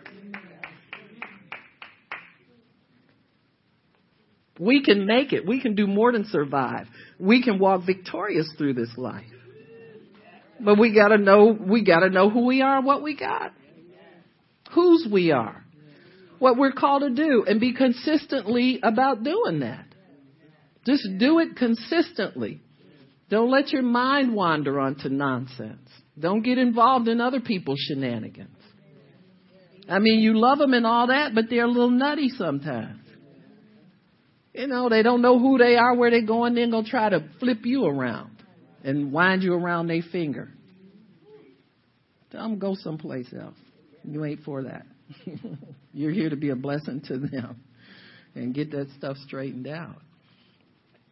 [4.59, 5.47] We can make it.
[5.47, 6.87] We can do more than survive.
[7.19, 9.25] We can walk victorious through this life.
[10.59, 13.53] But we gotta know, we gotta know who we are what we got.
[14.73, 15.63] Whose we are.
[16.37, 19.85] What we're called to do and be consistently about doing that.
[20.85, 22.61] Just do it consistently.
[23.29, 25.87] Don't let your mind wander onto nonsense.
[26.17, 28.55] Don't get involved in other people's shenanigans.
[29.87, 32.99] I mean, you love them and all that, but they're a little nutty sometimes.
[34.53, 37.27] You know, they don't know who they are, where they're going, they're gonna try to
[37.39, 38.38] flip you around
[38.83, 40.49] and wind you around their finger.
[42.31, 43.57] Tell them go someplace else.
[44.03, 44.85] You ain't for that.
[45.93, 47.61] You're here to be a blessing to them
[48.35, 49.97] and get that stuff straightened out.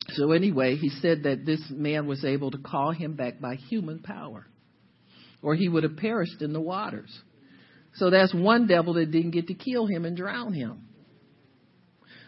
[0.09, 3.99] So anyway, he said that this man was able to call him back by human
[3.99, 4.45] power,
[5.41, 7.11] or he would have perished in the waters.
[7.95, 10.87] So that's one devil that didn't get to kill him and drown him.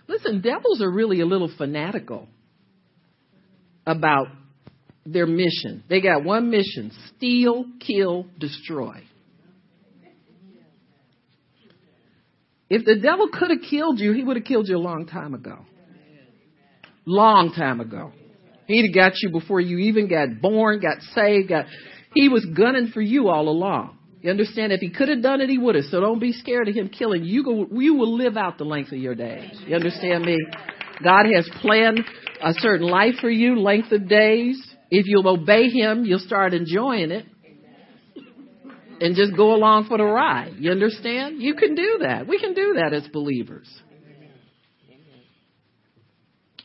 [0.07, 2.27] Listen, devils are really a little fanatical
[3.85, 4.27] about
[5.05, 5.83] their mission.
[5.89, 9.03] They got one mission steal, kill, destroy.
[12.69, 15.33] If the devil could have killed you, he would have killed you a long time
[15.33, 15.65] ago.
[17.05, 18.11] Long time ago.
[18.67, 21.65] He'd have got you before you even got born, got saved, got,
[22.13, 23.97] he was gunning for you all along.
[24.21, 24.71] You understand?
[24.73, 25.85] If he could have done it, he would have.
[25.85, 27.43] So don't be scared of him killing you.
[27.43, 29.59] Go, you will live out the length of your days.
[29.65, 30.37] You understand me?
[31.01, 32.01] God has planned
[32.43, 34.61] a certain life for you, length of days.
[34.91, 37.25] If you'll obey him, you'll start enjoying it.
[39.01, 40.55] And just go along for the ride.
[40.59, 41.41] You understand?
[41.41, 42.27] You can do that.
[42.27, 43.69] We can do that as believers.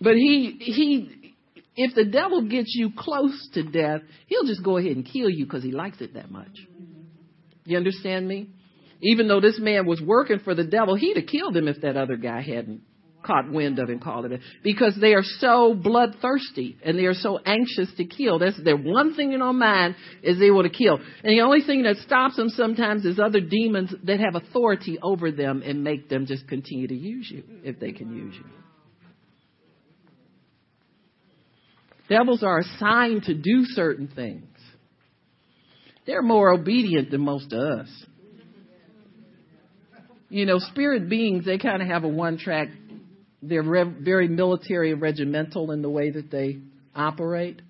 [0.00, 1.34] But he, he,
[1.76, 5.44] if the devil gets you close to death, he'll just go ahead and kill you
[5.44, 6.58] because he likes it that much.
[7.64, 8.50] You understand me?
[9.00, 11.96] Even though this man was working for the devil, he'd have killed him if that
[11.96, 12.82] other guy hadn't
[13.24, 17.38] caught wind of and called it because they are so bloodthirsty and they are so
[17.44, 18.38] anxious to kill.
[18.38, 20.96] That's their one thing in their mind is they want to kill.
[20.96, 25.32] And the only thing that stops them sometimes is other demons that have authority over
[25.32, 28.44] them and make them just continue to use you if they can use you.
[32.08, 34.44] Devils are assigned to do certain things.
[36.06, 37.88] They're more obedient than most of us.
[40.28, 42.68] You know, spirit beings, they kind of have a one track
[43.48, 46.58] they're re- very military and regimental in the way that they
[46.94, 47.60] operate.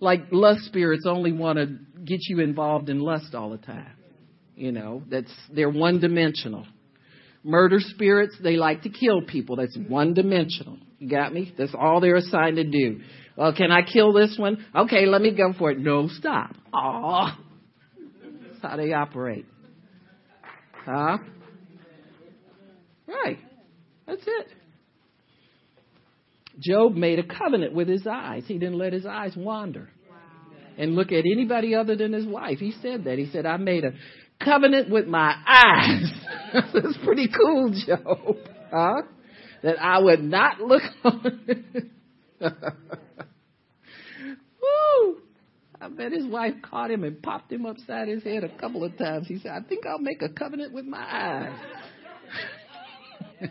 [0.00, 1.66] Like lust spirits only want to
[2.04, 3.92] get you involved in lust all the time.
[4.56, 6.66] You know, that's they're one dimensional.
[7.42, 9.56] Murder spirits, they like to kill people.
[9.56, 10.78] That's one dimensional.
[10.98, 11.52] You got me?
[11.58, 13.00] That's all they're assigned to do.
[13.36, 14.64] Well, can I kill this one?
[14.74, 15.78] Okay, let me go for it.
[15.78, 16.54] No, stop.
[16.72, 17.38] Aw.
[18.46, 19.44] That's how they operate.
[20.86, 21.18] Huh?
[23.06, 23.38] Right.
[24.06, 24.48] That's it.
[26.60, 28.44] Job made a covenant with his eyes.
[28.46, 29.88] He didn't let his eyes wander
[30.76, 32.58] and look at anybody other than his wife.
[32.58, 33.18] He said that.
[33.18, 33.92] He said, I made a
[34.44, 36.12] covenant with my eyes.
[36.72, 38.36] That's pretty cool, Job.
[38.70, 39.02] Huh?
[39.62, 41.64] That I would not look on.
[44.62, 45.16] Woo!
[45.80, 48.96] I bet his wife caught him and popped him upside his head a couple of
[48.96, 49.26] times.
[49.28, 51.52] He said, I think I'll make a covenant with my
[53.40, 53.50] eyes.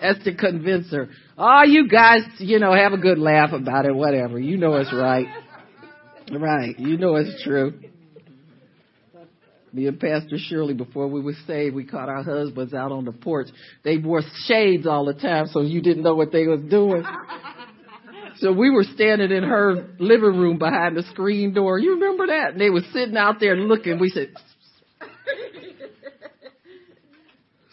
[0.00, 1.08] That's to convince her.
[1.38, 4.38] Oh, you guys, you know, have a good laugh about it, whatever.
[4.38, 5.26] You know it's right.
[6.32, 6.78] Right.
[6.78, 7.80] You know it's true.
[9.72, 13.12] Me and Pastor Shirley, before we were saved, we caught our husbands out on the
[13.12, 13.48] porch.
[13.84, 17.04] They wore shades all the time, so you didn't know what they was doing.
[18.38, 21.78] So we were standing in her living room behind the screen door.
[21.78, 22.52] You remember that?
[22.52, 23.98] And they were sitting out there looking.
[23.98, 24.32] We said,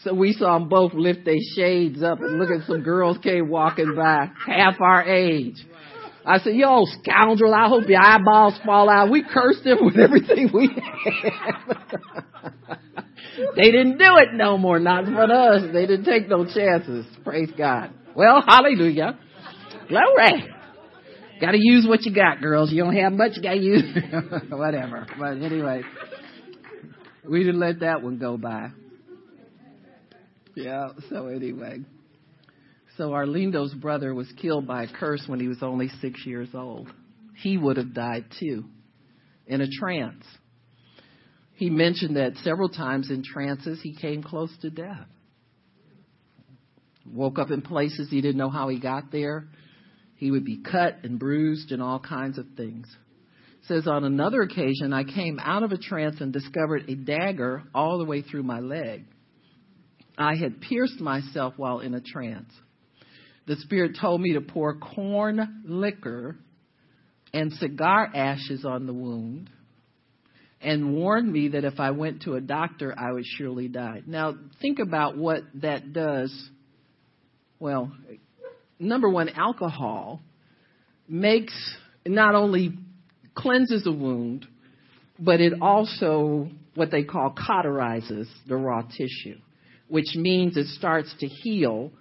[0.04, 3.48] So we saw them both lift their shades up and look at some girls came
[3.48, 5.56] walking by, half our age.
[6.26, 9.12] I said, yo, scoundrel, I hope your eyeballs fall out.
[9.12, 11.78] We cursed them with everything we had.
[13.56, 15.63] they didn't do it no more, not for us.
[15.74, 17.06] They didn't take no chances.
[17.24, 17.92] Praise God.
[18.16, 19.20] Well, hallelujah.
[19.89, 20.50] Glory.
[21.42, 22.72] Gotta use what you got, girls.
[22.72, 23.84] You don't have much, you gotta use
[24.50, 25.06] whatever.
[25.20, 25.82] But anyway,
[27.30, 28.70] we didn't let that one go by.
[30.56, 31.80] Yeah, so anyway.
[32.98, 36.92] So Arlindo's brother was killed by a curse when he was only six years old.
[37.36, 38.66] He would have died too,
[39.48, 40.24] in a trance.
[41.54, 45.08] He mentioned that several times in trances he came close to death.
[47.12, 49.48] Woke up in places he didn't know how he got there.
[50.16, 52.88] He would be cut and bruised and all kinds of things.
[53.68, 57.98] Says on another occasion I came out of a trance and discovered a dagger all
[57.98, 59.06] the way through my leg.
[60.17, 62.52] I had pierced myself while in a trance.
[63.47, 66.38] The Spirit told me to pour corn liquor
[67.34, 69.49] and cigar ashes on the wound
[70.62, 74.02] and warned me that if I went to a doctor, I would surely die.
[74.06, 76.32] Now, think about what that does.
[77.60, 77.91] Well,
[78.80, 80.21] number one, alcohol
[81.08, 81.54] makes
[82.06, 82.78] not only
[83.36, 84.47] cleanses a wound,
[85.20, 89.39] but it also what they call cauterizes the raw tissue
[89.88, 91.91] which means it starts to heal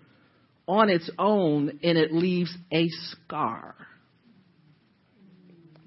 [0.66, 3.74] on its own and it leaves a scar.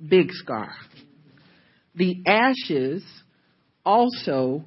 [0.08, 0.72] Big scar.
[1.96, 3.04] The ashes
[3.86, 4.64] also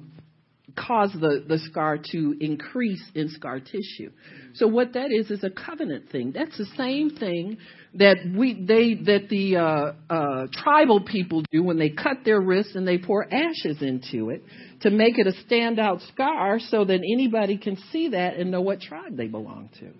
[0.79, 4.11] cause the, the scar to increase in scar tissue.
[4.53, 6.31] So what that is is a covenant thing.
[6.31, 7.57] That's the same thing
[7.95, 12.75] that we they that the uh, uh, tribal people do when they cut their wrists
[12.75, 14.43] and they pour ashes into it
[14.81, 18.79] to make it a standout scar so that anybody can see that and know what
[18.79, 19.91] tribe they belong to.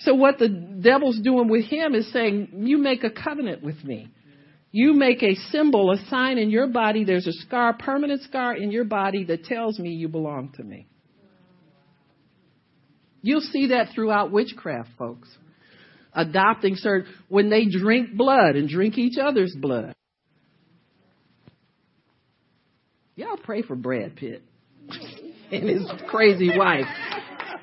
[0.00, 4.10] So what the devil's doing with him is saying, you make a covenant with me.
[4.78, 7.02] You make a symbol, a sign in your body.
[7.04, 10.86] There's a scar, permanent scar in your body that tells me you belong to me.
[13.22, 15.30] You'll see that throughout witchcraft, folks.
[16.12, 19.94] Adopting certain, when they drink blood and drink each other's blood.
[23.14, 24.42] Y'all pray for Brad Pitt
[25.52, 26.84] and his crazy wife.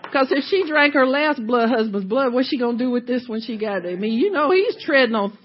[0.02, 3.26] Because if she drank her last blood husband's blood, what's she gonna do with this
[3.28, 3.86] when she got?
[3.86, 3.94] It?
[3.94, 5.38] I mean, you know, he's treading on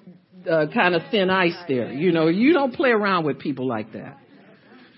[0.48, 1.92] uh, kind of thin ice there.
[1.92, 4.18] You know, you don't play around with people like that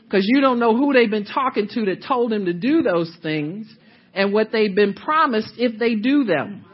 [0.04, 3.14] because you don't know who they've been talking to that told them to do those
[3.22, 3.72] things
[4.12, 6.64] and what they've been promised if they do them.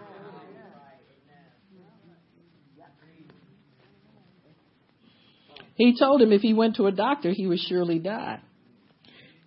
[5.74, 8.41] He told him if he went to a doctor, he would surely die.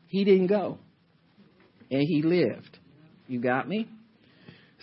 [0.06, 0.78] He didn't go.
[1.90, 2.78] And he lived.
[3.28, 3.88] You got me?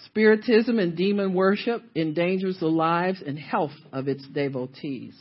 [0.07, 5.15] Spiritism and demon worship endangers the lives and health of its devotees.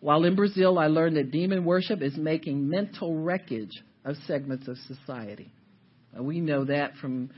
[0.00, 4.76] While in Brazil, I learned that demon worship is making mental wreckage of segments of
[4.78, 5.52] society.
[6.18, 7.30] We know that from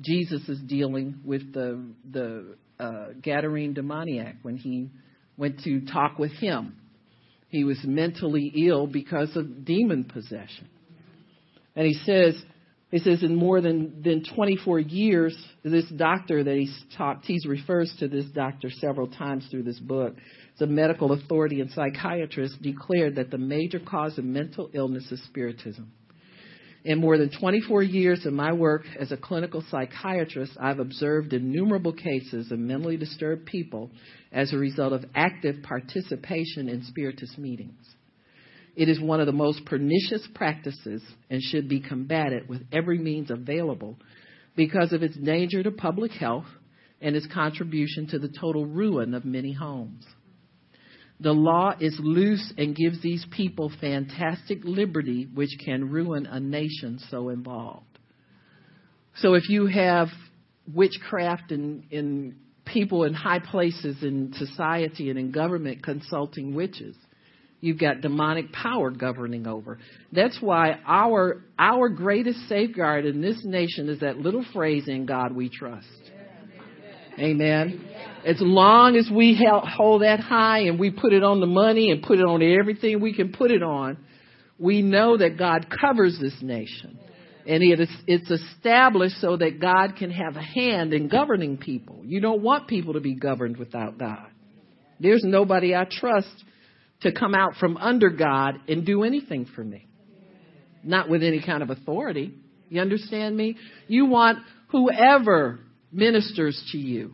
[0.00, 4.90] Jesus' dealing with the the uh, Gadarene demoniac when he
[5.36, 6.76] went to talk with him.
[7.48, 10.68] He was mentally ill because of demon possession.
[11.76, 12.34] And he says,
[12.94, 17.92] he says in more than, than 24 years, this doctor that he's talked, he refers
[17.98, 20.14] to this doctor several times through this book.
[20.60, 25.90] The medical authority and psychiatrist declared that the major cause of mental illness is spiritism.
[26.84, 31.94] In more than 24 years of my work as a clinical psychiatrist, I've observed innumerable
[31.94, 33.90] cases of mentally disturbed people
[34.30, 37.93] as a result of active participation in spiritist meetings.
[38.76, 43.30] It is one of the most pernicious practices and should be combated with every means
[43.30, 43.96] available
[44.56, 46.46] because of its danger to public health
[47.00, 50.04] and its contribution to the total ruin of many homes.
[51.20, 56.98] The law is loose and gives these people fantastic liberty, which can ruin a nation
[57.10, 57.86] so involved.
[59.16, 60.08] So if you have
[60.72, 66.96] witchcraft and, and people in high places in society and in government consulting witches,
[67.64, 69.78] You've got demonic power governing over.
[70.12, 75.34] That's why our our greatest safeguard in this nation is that little phrase in God
[75.34, 75.88] we trust.
[77.18, 77.82] Amen.
[78.26, 82.02] As long as we hold that high and we put it on the money and
[82.02, 83.96] put it on everything we can put it on,
[84.58, 86.98] we know that God covers this nation.
[87.46, 92.02] And it is, it's established so that God can have a hand in governing people.
[92.04, 94.26] You don't want people to be governed without God.
[95.00, 96.44] There's nobody I trust
[97.04, 99.86] to come out from under God and do anything for me.
[100.82, 102.34] Not with any kind of authority.
[102.68, 103.56] You understand me?
[103.86, 104.38] You want
[104.68, 105.60] whoever
[105.92, 107.12] ministers to you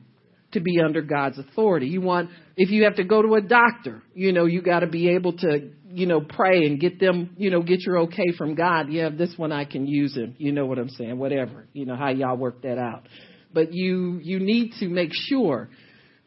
[0.53, 1.87] to be under God's authority.
[1.87, 4.87] You want, if you have to go to a doctor, you know, you got to
[4.87, 8.55] be able to, you know, pray and get them, you know, get your okay from
[8.55, 8.91] God.
[8.91, 10.35] Yeah, this one I can use him.
[10.39, 11.19] You know what I'm saying?
[11.19, 11.67] Whatever.
[11.73, 13.07] You know how y'all work that out.
[13.53, 15.69] But you, you need to make sure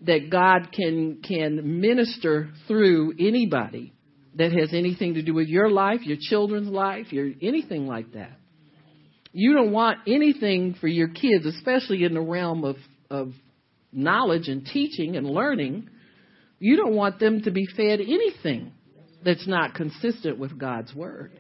[0.06, 3.94] that God can can minister through anybody
[4.36, 8.32] that has anything to do with your life, your children's life, your anything like that.
[9.32, 12.76] You don't want anything for your kids, especially in the realm of
[13.10, 13.34] of
[13.92, 15.90] knowledge and teaching and learning.
[16.60, 18.72] You don't want them to be fed anything
[19.24, 21.32] that's not consistent with God's word.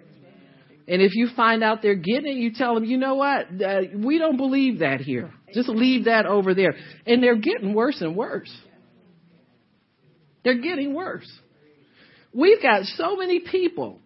[0.88, 3.48] And if you find out they're getting it, you tell them, you know what?
[3.62, 5.32] Uh, we don't believe that here.
[5.54, 6.76] Just leave that over there.
[7.06, 8.52] And they're getting worse and worse.
[10.44, 11.32] They're getting worse.
[12.34, 14.00] We've got so many people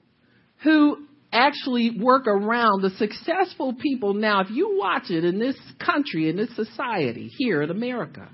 [0.63, 4.41] who actually work around the successful people now.
[4.41, 8.29] If you watch it in this country, in this society here in America,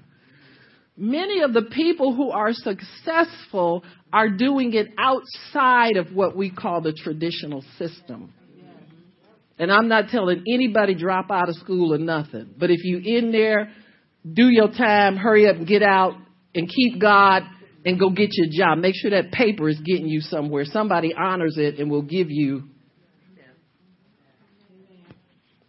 [0.98, 6.82] many of the people who are successful are doing it outside of what we call
[6.82, 8.34] the traditional system.
[9.60, 12.56] And I'm not telling anybody drop out of school or nothing.
[12.58, 13.72] But if you in there,
[14.32, 16.14] do your time, hurry up and get out
[16.56, 17.44] and keep God
[17.86, 18.80] and go get your job.
[18.80, 20.66] Make sure that paper is getting you somewhere.
[20.66, 22.64] Somebody honors it and will give you.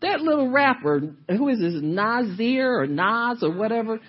[0.00, 4.00] That little rapper, who is this, Nasir or Nas or whatever,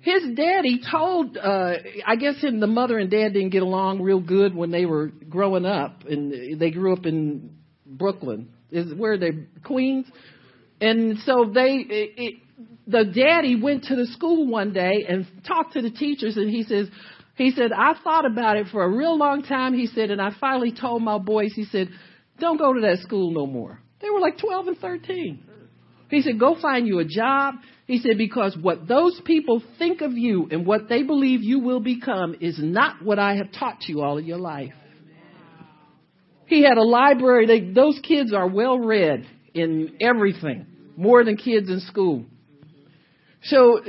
[0.00, 1.76] his daddy told, uh,
[2.06, 5.06] I guess him, the mother and dad didn't get along real good when they were
[5.06, 8.50] growing up, and they grew up in Brooklyn.
[8.74, 9.30] Is where they
[9.64, 10.06] Queens,
[10.80, 11.76] and so they.
[11.88, 12.34] It, it,
[12.86, 16.64] the daddy went to the school one day and talked to the teachers, and he
[16.64, 16.88] says,
[17.36, 19.74] he said, I thought about it for a real long time.
[19.74, 21.88] He said, and I finally told my boys, he said,
[22.38, 23.80] don't go to that school no more.
[24.00, 25.42] They were like 12 and 13.
[26.10, 27.54] He said, go find you a job.
[27.86, 31.80] He said, because what those people think of you and what they believe you will
[31.80, 34.72] become is not what I have taught you all of your life.
[36.46, 37.46] He had a library.
[37.46, 40.66] They, those kids are well read in everything.
[40.96, 42.24] more than kids in school.
[43.44, 43.80] So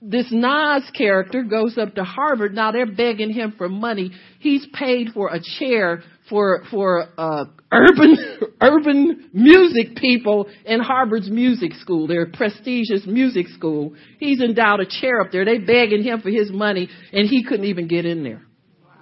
[0.00, 2.54] this Nas character goes up to Harvard.
[2.54, 4.10] Now they're begging him for money.
[4.40, 8.16] He's paid for a chair for for uh, urban
[8.60, 13.94] urban music people in Harvard's music school, their prestigious music school.
[14.18, 15.44] He's endowed a chair up there.
[15.44, 18.42] They begging him for his money, and he couldn't even get in there.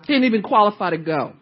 [0.06, 1.32] He didn't even qualify to go.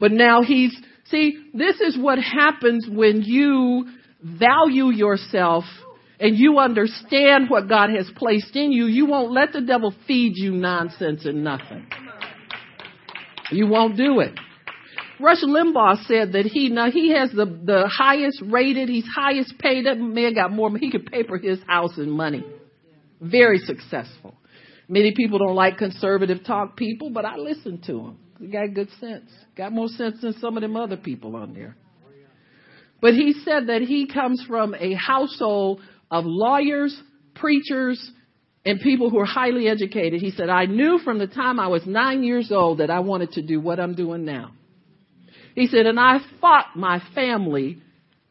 [0.00, 0.74] But now he's
[1.04, 1.50] see.
[1.54, 3.86] This is what happens when you
[4.22, 5.64] value yourself
[6.18, 10.34] and you understand what God has placed in you, you won't let the devil feed
[10.36, 11.86] you nonsense and nothing.
[13.50, 14.38] You won't do it.
[15.18, 19.86] Rush Limbaugh said that he now he has the the highest rated, he's highest paid.
[19.86, 20.70] That man got more.
[20.78, 22.44] He could pay for his house and money.
[23.20, 24.34] Very successful.
[24.88, 28.18] Many people don't like conservative talk people, but I listen to him.
[28.40, 29.30] He got good sense.
[29.56, 31.76] Got more sense than some of them other people on there.
[33.00, 35.80] But he said that he comes from a household
[36.10, 36.98] of lawyers,
[37.34, 38.10] preachers,
[38.64, 40.20] and people who are highly educated.
[40.20, 43.32] He said, I knew from the time I was nine years old that I wanted
[43.32, 44.52] to do what I'm doing now.
[45.54, 47.82] He said, and I fought my family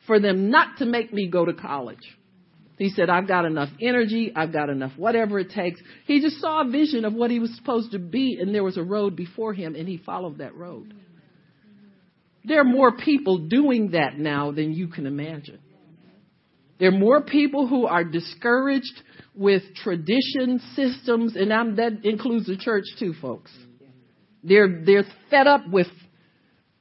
[0.07, 2.18] for them not to make me go to college.
[2.80, 4.32] He said, I've got enough energy.
[4.34, 5.82] I've got enough whatever it takes.
[6.08, 8.78] He just saw a vision of what he was supposed to be, and there was
[8.78, 10.94] a road before him, and he followed that road.
[12.46, 15.60] There are more people doing that now than you can imagine.
[16.80, 19.04] There are more people who are discouraged
[19.36, 23.52] with tradition systems, and I'm, that includes the church too, folks.
[24.42, 25.88] They're, they're fed up with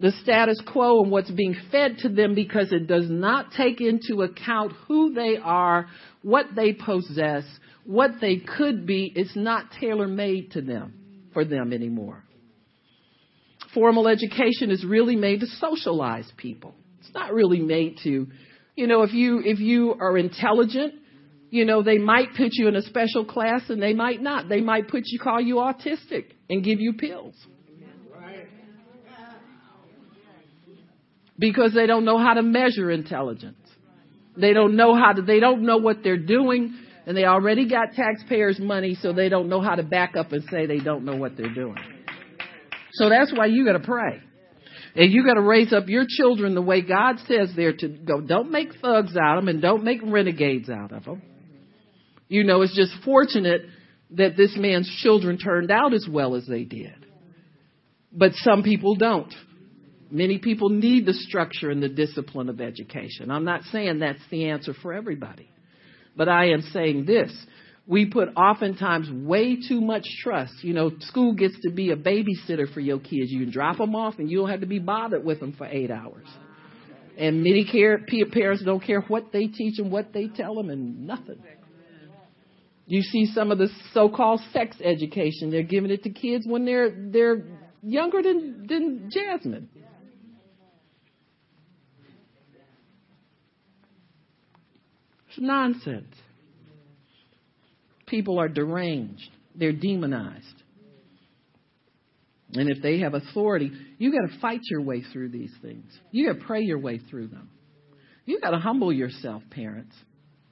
[0.00, 4.22] the status quo and what's being fed to them because it does not take into
[4.22, 5.88] account who they are,
[6.22, 7.44] what they possess,
[7.84, 9.12] what they could be.
[9.14, 10.94] It's not tailor made to them,
[11.32, 12.22] for them anymore.
[13.74, 16.74] Formal education is really made to socialize people.
[17.00, 18.28] It's not really made to,
[18.76, 20.94] you know, if you, if you are intelligent,
[21.50, 24.48] you know, they might put you in a special class and they might not.
[24.48, 27.34] They might put you, call you autistic and give you pills.
[31.38, 33.56] Because they don't know how to measure intelligence.
[34.36, 36.76] They don't know how to, they don't know what they're doing
[37.06, 40.44] and they already got taxpayers money so they don't know how to back up and
[40.50, 41.78] say they don't know what they're doing.
[42.92, 44.20] So that's why you gotta pray.
[44.94, 48.20] And you gotta raise up your children the way God says they're to go.
[48.20, 51.22] Don't make thugs out of them and don't make renegades out of them.
[52.28, 53.62] You know, it's just fortunate
[54.10, 57.06] that this man's children turned out as well as they did.
[58.12, 59.32] But some people don't.
[60.10, 63.30] Many people need the structure and the discipline of education.
[63.30, 65.50] I'm not saying that's the answer for everybody.
[66.16, 67.32] But I am saying this.
[67.86, 70.52] We put oftentimes way too much trust.
[70.62, 73.30] You know, school gets to be a babysitter for your kids.
[73.30, 75.66] You can drop them off and you don't have to be bothered with them for
[75.66, 76.26] eight hours.
[77.16, 77.98] And many care,
[78.30, 81.42] parents don't care what they teach and what they tell them, and nothing.
[82.86, 85.50] You see some of the so-called sex education.
[85.50, 87.42] They're giving it to kids when they're they're
[87.82, 89.68] younger than than Jasmine.
[95.38, 96.14] Nonsense.
[98.06, 99.30] People are deranged.
[99.54, 100.62] They're demonized.
[102.54, 105.84] And if they have authority, you got to fight your way through these things.
[106.10, 107.50] You got to pray your way through them.
[108.24, 109.94] You got to humble yourself, parents.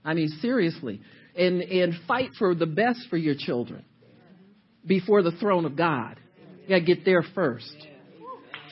[0.04, 1.00] I mean, seriously,
[1.36, 3.84] and and fight for the best for your children
[4.86, 6.20] before the throne of God.
[6.62, 7.74] You got to get there first.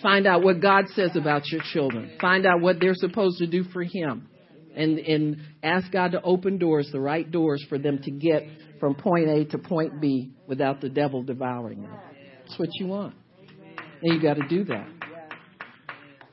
[0.02, 2.18] Find out what God says about your children.
[2.20, 4.28] Find out what they're supposed to do for Him
[4.76, 8.42] and, and ask God to open doors, the right doors for them to get
[8.80, 11.96] from point A to point B without the devil devouring them.
[12.40, 13.14] That's what you want.
[14.02, 14.86] And you got to do that.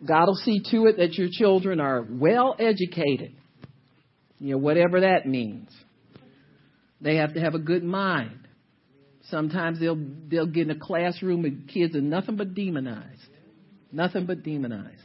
[0.06, 3.36] God will see to it that your children are well educated.
[4.40, 5.70] You know, whatever that means.
[7.00, 8.48] They have to have a good mind.
[9.30, 13.22] Sometimes they'll they'll get in a classroom with kids and nothing but demonized.
[13.92, 15.02] Nothing but demonized.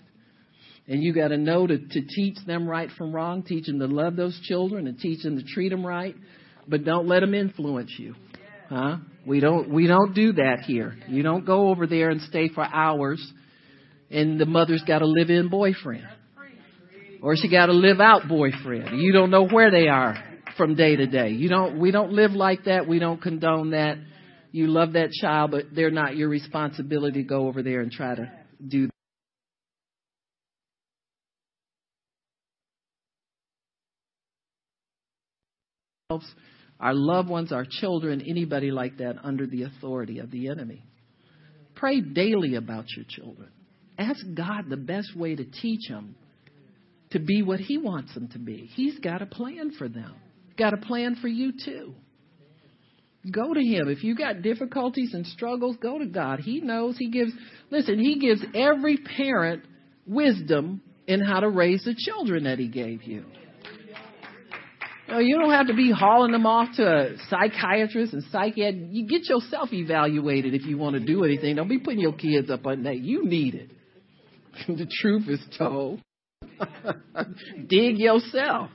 [0.89, 3.87] And you got to know to, to teach them right from wrong, teach them to
[3.87, 6.15] love those children and teach them to treat them right,
[6.69, 8.15] but don't let them influence you.
[8.69, 8.99] Huh?
[9.27, 10.97] We don't, we don't do that here.
[11.09, 13.21] You don't go over there and stay for hours
[14.11, 16.07] and the mother's got a live in boyfriend.
[17.23, 19.01] Or she got a live out boyfriend.
[19.01, 20.23] You don't know where they are
[20.57, 21.31] from day to day.
[21.31, 22.87] You don't, we don't live like that.
[22.87, 23.99] We don't condone that.
[24.53, 28.15] You love that child, but they're not your responsibility to go over there and try
[28.15, 28.31] to
[28.67, 28.89] do
[36.79, 40.85] our loved ones, our children, anybody like that under the authority of the enemy.
[41.75, 43.49] Pray daily about your children.
[43.99, 46.15] Ask God the best way to teach them
[47.11, 48.71] to be what He wants them to be.
[48.75, 50.15] He's got a plan for them.
[50.57, 51.95] Got a plan for you too.
[53.29, 53.89] Go to Him.
[53.89, 56.39] If you've got difficulties and struggles, go to God.
[56.39, 56.97] He knows.
[56.97, 57.33] He gives,
[57.71, 59.65] listen, He gives every parent
[60.07, 63.25] wisdom in how to raise the children that He gave you.
[65.07, 68.93] You, know, you don't have to be hauling them off to a psychiatrist and psychiatrist.
[68.93, 71.57] You get yourself evaluated if you want to do anything.
[71.57, 72.99] Don't be putting your kids up on that.
[72.99, 73.71] You need it.
[74.69, 76.01] the truth is told.
[77.69, 78.71] Dig yourself.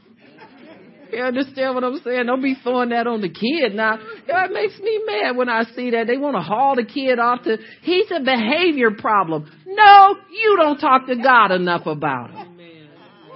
[1.11, 2.25] You understand what I'm saying?
[2.25, 3.75] Don't be throwing that on the kid.
[3.75, 6.07] Now, that makes me mad when I see that.
[6.07, 9.51] They want to haul the kid off to, he's a behavior problem.
[9.65, 12.47] No, you don't talk to God enough about it.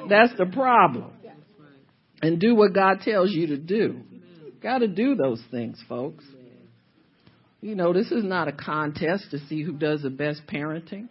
[0.08, 1.12] That's the problem.
[2.26, 4.02] And do what God tells you to do.
[4.64, 6.26] Got to do those things, folks.
[7.62, 11.08] You know, this is not a contest to see who does the best parenting.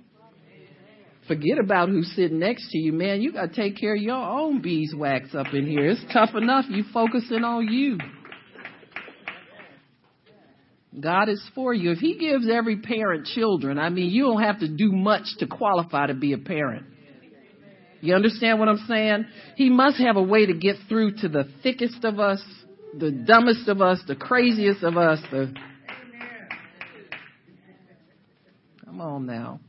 [1.29, 3.23] Forget about who's sitting next to you, man.
[3.23, 5.91] You got to take care of your own beeswax up in here.
[5.91, 7.97] It's tough enough you focusing on you.
[10.99, 11.93] God is for you.
[11.93, 15.47] If He gives every parent children, I mean, you don't have to do much to
[15.47, 16.87] qualify to be a parent.
[18.05, 19.25] You understand what I'm saying?
[19.57, 22.45] He must have a way to get through to the thickest of us,
[22.99, 25.21] the dumbest of us, the craziest of us.
[25.31, 25.55] The...
[28.85, 29.61] Come on now.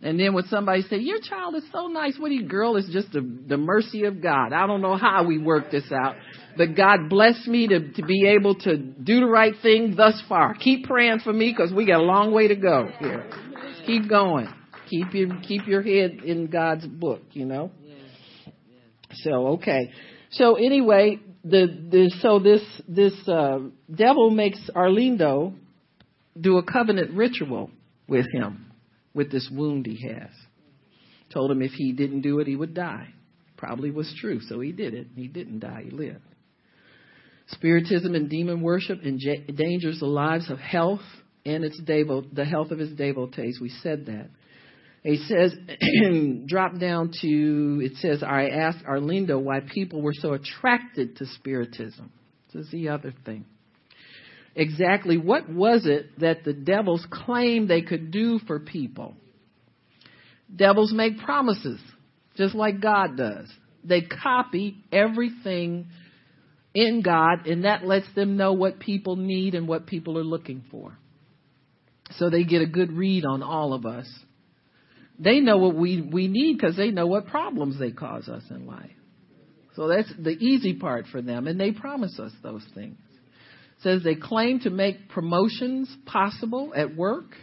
[0.00, 3.12] And then when somebody say, your child is so nice, what you girl is just
[3.12, 4.54] the, the mercy of God.
[4.54, 6.14] I don't know how we work this out,
[6.56, 10.54] but God bless me to, to be able to do the right thing thus far.
[10.54, 13.28] Keep praying for me because we got a long way to go here.
[13.86, 14.48] Keep going.
[14.88, 17.70] Keep your, keep your head in God's book, you know?
[19.12, 19.92] So, okay.
[20.32, 23.58] So anyway, the, the, so this, this, uh,
[23.92, 25.54] devil makes Arlindo
[26.38, 27.70] do a covenant ritual
[28.06, 28.72] with him
[29.14, 30.30] with this wound he has.
[31.32, 33.08] Told him if he didn't do it, he would die.
[33.56, 35.08] Probably was true, so he did it.
[35.14, 36.22] He didn't die, he lived.
[37.48, 41.00] Spiritism and demon worship endangers the lives of health
[41.44, 43.58] and its devo- the health of his devotees.
[43.60, 44.30] We said that.
[45.08, 45.54] He says,
[46.46, 52.12] drop down to, it says, I asked Arlindo why people were so attracted to Spiritism.
[52.52, 53.46] This is the other thing
[54.54, 59.14] exactly what was it that the devils claimed they could do for people.
[60.54, 61.80] Devils make promises,
[62.36, 63.48] just like God does.
[63.84, 65.86] They copy everything
[66.74, 70.64] in God, and that lets them know what people need and what people are looking
[70.70, 70.98] for.
[72.16, 74.06] So they get a good read on all of us.
[75.18, 78.66] They know what we, we need because they know what problems they cause us in
[78.66, 78.90] life.
[79.74, 82.98] So that's the easy part for them, and they promise us those things
[83.82, 87.34] says they claim to make promotions possible at work.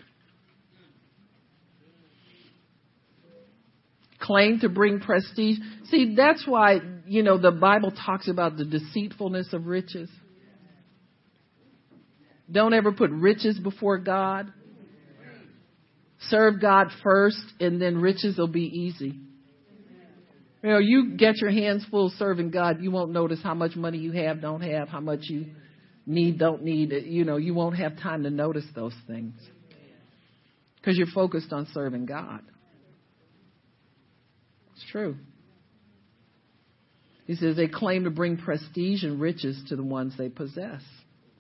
[4.20, 5.58] Claim to bring prestige.
[5.86, 10.10] See, that's why, you know, the Bible talks about the deceitfulness of riches.
[12.52, 14.52] Don't ever put riches before God.
[16.30, 19.20] Serve God first, and then riches will be easy.
[20.64, 24.00] You know, you get your hands full serving God, you won't notice how much money
[24.00, 25.46] you have, don't have, how much you
[26.08, 29.36] need, don't need, you know, you won't have time to notice those things
[30.78, 32.42] because you're focused on serving God.
[34.76, 35.16] It's true.
[37.26, 40.82] He says they claim to bring prestige and riches to the ones they possess.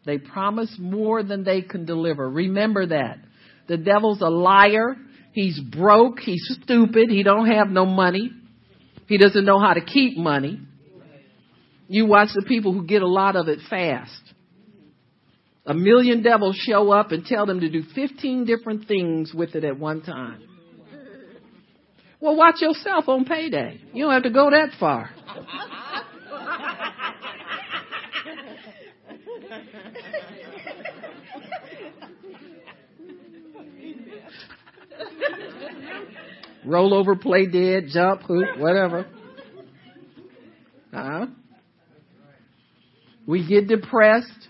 [0.05, 2.29] They promise more than they can deliver.
[2.29, 3.17] Remember that.
[3.67, 4.95] The devil's a liar.
[5.33, 6.19] He's broke.
[6.19, 7.09] He's stupid.
[7.09, 8.31] He don't have no money.
[9.07, 10.59] He doesn't know how to keep money.
[11.87, 14.21] You watch the people who get a lot of it fast.
[15.67, 19.63] A million devils show up and tell them to do 15 different things with it
[19.63, 20.41] at one time.
[22.19, 23.81] Well, watch yourself on payday.
[23.93, 25.09] You don't have to go that far.
[36.65, 39.07] Roll over, play dead, jump, hoop, whatever.
[40.93, 41.27] Uh-huh.
[43.27, 44.47] We get depressed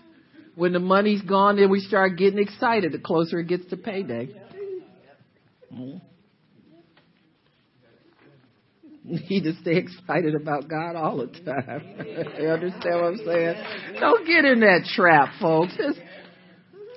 [0.56, 4.30] when the money's gone, then we start getting excited the closer it gets to payday.
[5.72, 5.98] Mm-hmm.
[9.28, 11.82] Need to stay excited about God all the time.
[12.40, 13.54] you understand what I'm saying?
[14.00, 15.74] Don't get in that trap, folks.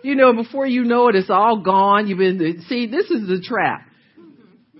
[0.01, 2.07] You know, before you know it, it's all gone.
[2.07, 3.88] You've been, see, this is the trap.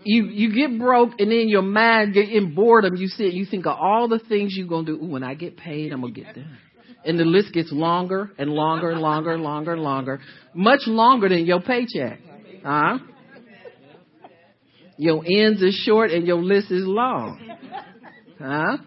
[0.04, 2.95] You, you get broke and then your mind get in boredom.
[2.95, 5.04] You sit, you think of all the things you're to do.
[5.04, 6.45] Ooh, when I get paid, I'm to get that
[7.06, 10.20] and the list gets longer and longer and longer and longer and longer,
[10.54, 12.20] much longer than your paycheck.
[12.64, 13.00] Huh?
[14.97, 17.39] Your ends is short and your list is long.
[18.38, 18.78] Huh?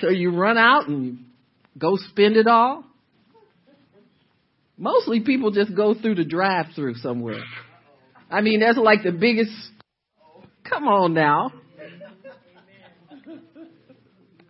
[0.00, 1.16] So you run out and you
[1.78, 2.84] go spend it all.
[4.78, 7.42] Mostly people just go through the drive through somewhere.
[8.30, 9.52] I mean, that's like the biggest.
[10.68, 11.52] Come on now.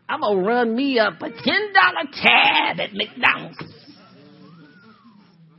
[0.09, 3.59] I'm gonna run me up a ten dollar tab at McDonald's.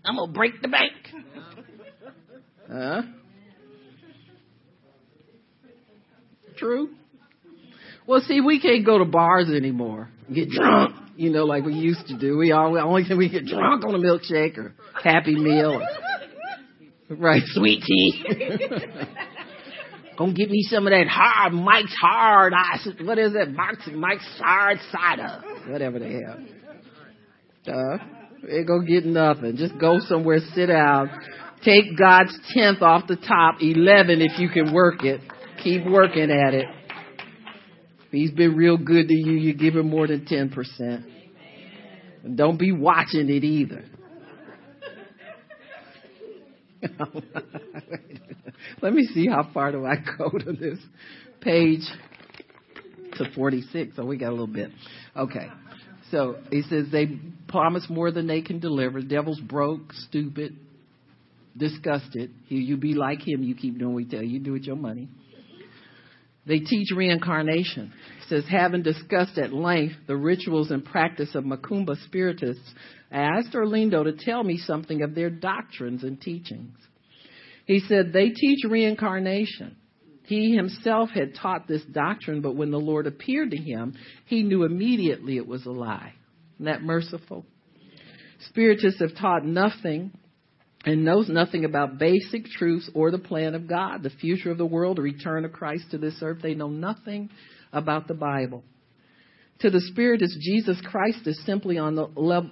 [0.06, 0.94] I'm gonna break the bank.
[2.72, 3.02] Huh?
[6.58, 6.90] True.
[8.08, 10.10] Well, see, we can't go to bars anymore.
[10.34, 12.38] Get drunk, you know, like we used to do.
[12.38, 15.82] We all only can we get drunk on a milkshake or Happy Meal, or,
[17.10, 17.42] right?
[17.48, 18.24] Sweet tea.
[20.18, 22.88] Gonna get me some of that hard Mike's hard ice.
[23.04, 23.52] What is it?
[23.54, 26.40] Mike's Mike's hard cider, whatever the hell.
[27.68, 27.98] Uh,
[28.50, 29.58] ain't gonna get nothing.
[29.58, 31.12] Just go somewhere, sit down,
[31.64, 35.22] take God's tenth off the top, eleven if you can work it.
[35.64, 36.66] Keep working at it.
[38.08, 41.04] If he's been real good to you, you give him more than 10%.
[42.24, 43.84] And don't be watching it either.
[48.82, 50.80] Let me see how far do I go to this
[51.42, 51.82] page
[53.14, 53.96] to 46.
[53.96, 54.72] So we got a little bit.
[55.16, 55.48] Okay.
[56.12, 59.02] So he says they promise more than they can deliver.
[59.02, 60.56] Devil's broke, stupid,
[61.56, 62.32] disgusted.
[62.48, 63.44] You be like him.
[63.44, 64.40] You keep doing what he tell you.
[64.40, 65.10] Do with your money.
[66.46, 67.92] They teach reincarnation.
[68.30, 72.74] Says, having discussed at length the rituals and practice of Macumba spiritists,
[73.10, 76.76] I asked Arlindo to tell me something of their doctrines and teachings.
[77.66, 79.78] He said, they teach reincarnation.
[80.24, 84.64] He himself had taught this doctrine, but when the Lord appeared to him, he knew
[84.64, 86.14] immediately it was a lie.
[86.56, 87.46] Isn't that merciful?
[88.50, 90.12] Spiritists have taught nothing
[90.86, 94.66] and knows nothing about basic truths or the plan of God, the future of the
[94.66, 96.40] world, the return of Christ to this earth.
[96.42, 97.30] They know nothing
[97.72, 98.64] about the Bible.
[99.62, 102.08] To the Spiritist, Jesus Christ is simply on the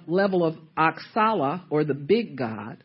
[0.06, 2.82] level of Oxala, or the big God.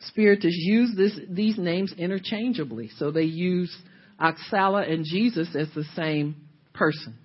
[0.00, 2.90] Spiritists use this, these names interchangeably.
[2.96, 3.74] So they use
[4.18, 6.36] Oxala and Jesus as the same
[6.72, 7.18] person.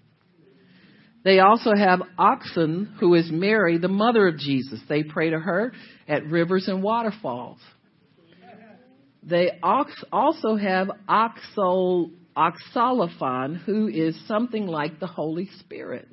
[1.24, 4.80] They also have Oxen, who is Mary, the mother of Jesus.
[4.88, 5.72] They pray to her
[6.08, 7.60] at rivers and waterfalls.
[9.24, 16.08] They also have Oxol, Oxolophon, who is something like the Holy Spirit.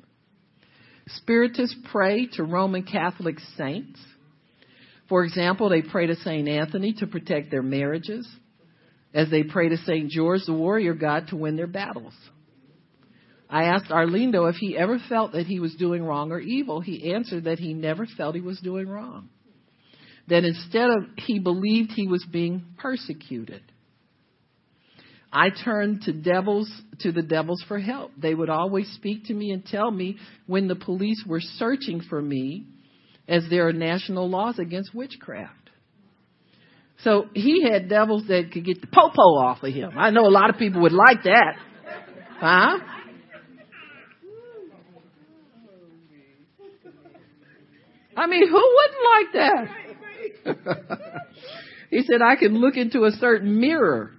[1.07, 3.99] Spiritists pray to Roman Catholic saints.
[5.09, 6.47] For example, they pray to St.
[6.47, 8.27] Anthony to protect their marriages,
[9.13, 10.09] as they pray to St.
[10.09, 12.13] George, the warrior god, to win their battles.
[13.49, 16.79] I asked Arlindo if he ever felt that he was doing wrong or evil.
[16.79, 19.29] He answered that he never felt he was doing wrong.
[20.29, 23.61] That instead of, he believed he was being persecuted.
[25.33, 28.11] I turned to devils, to the devils for help.
[28.15, 32.21] They would always speak to me and tell me when the police were searching for
[32.21, 32.67] me,
[33.27, 35.71] as there are national laws against witchcraft.
[37.03, 39.93] So he had devils that could get the popo off of him.
[39.97, 41.55] I know a lot of people would like that.
[42.39, 42.77] Huh?
[48.15, 49.33] I mean, who wouldn't like
[50.45, 51.21] that?
[51.89, 54.11] he said, I can look into a certain mirror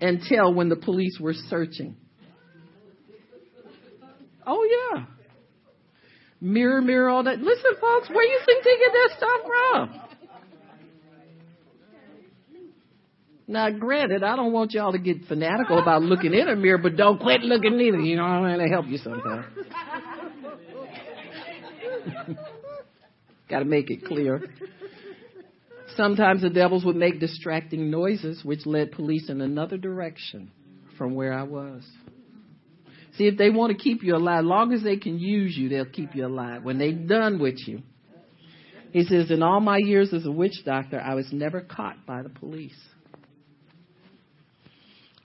[0.00, 1.96] and tell when the police were searching.
[4.46, 5.06] Oh, yeah.
[6.40, 7.38] Mirror, mirror, all that.
[7.38, 10.00] Listen, folks, where you think they get that stuff from?
[13.46, 16.96] Now, granted, I don't want y'all to get fanatical about looking in a mirror, but
[16.96, 18.00] don't quit looking either.
[18.00, 19.46] You know, I'm going to help you sometimes.
[23.48, 24.42] Got to make it clear.
[25.96, 30.50] Sometimes the devils would make distracting noises, which led police in another direction
[30.98, 31.84] from where I was.
[33.16, 35.84] See, if they want to keep you alive, long as they can use you, they'll
[35.84, 36.64] keep you alive.
[36.64, 37.82] When they're done with you,
[38.92, 42.22] he says, in all my years as a witch doctor, I was never caught by
[42.22, 42.78] the police.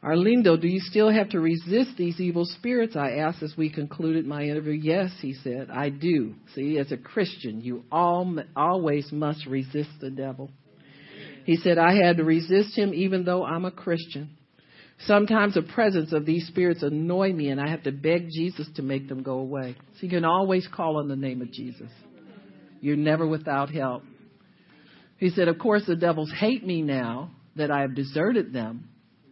[0.04, 2.96] Arlindo, do you still have to resist these evil spirits?
[2.96, 4.72] I asked as we concluded my interview.
[4.72, 6.36] Yes, he said, I do.
[6.56, 10.52] See, as a Christian, you all, always must resist the devil.
[11.46, 14.38] He said, I had to resist him even though I'm a Christian.
[15.06, 18.82] Sometimes the presence of these spirits annoy me and I have to beg Jesus to
[18.82, 19.76] make them go away.
[19.94, 21.90] So you can always call on the name of Jesus.
[22.82, 24.04] You're never without help.
[25.18, 28.90] He said, of course the devils hate me now that I have deserted them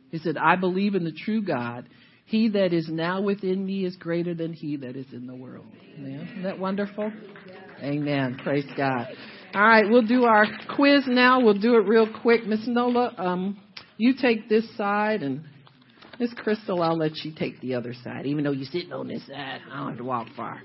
[0.10, 1.88] he said, I believe in the true God.
[2.26, 5.66] He that is now within me is greater than he that is in the world.
[5.98, 7.12] Isn't that wonderful?
[7.82, 8.38] Amen.
[8.44, 9.08] Praise God.
[9.54, 10.46] All right, we'll do our
[10.76, 11.40] quiz now.
[11.40, 12.46] We'll do it real quick.
[12.46, 13.58] Miss Nola, um,
[13.98, 15.46] you take this side, and
[16.20, 18.26] Miss Crystal, I'll let you take the other side.
[18.26, 20.62] Even though you're sitting on this side, I don't have to walk far.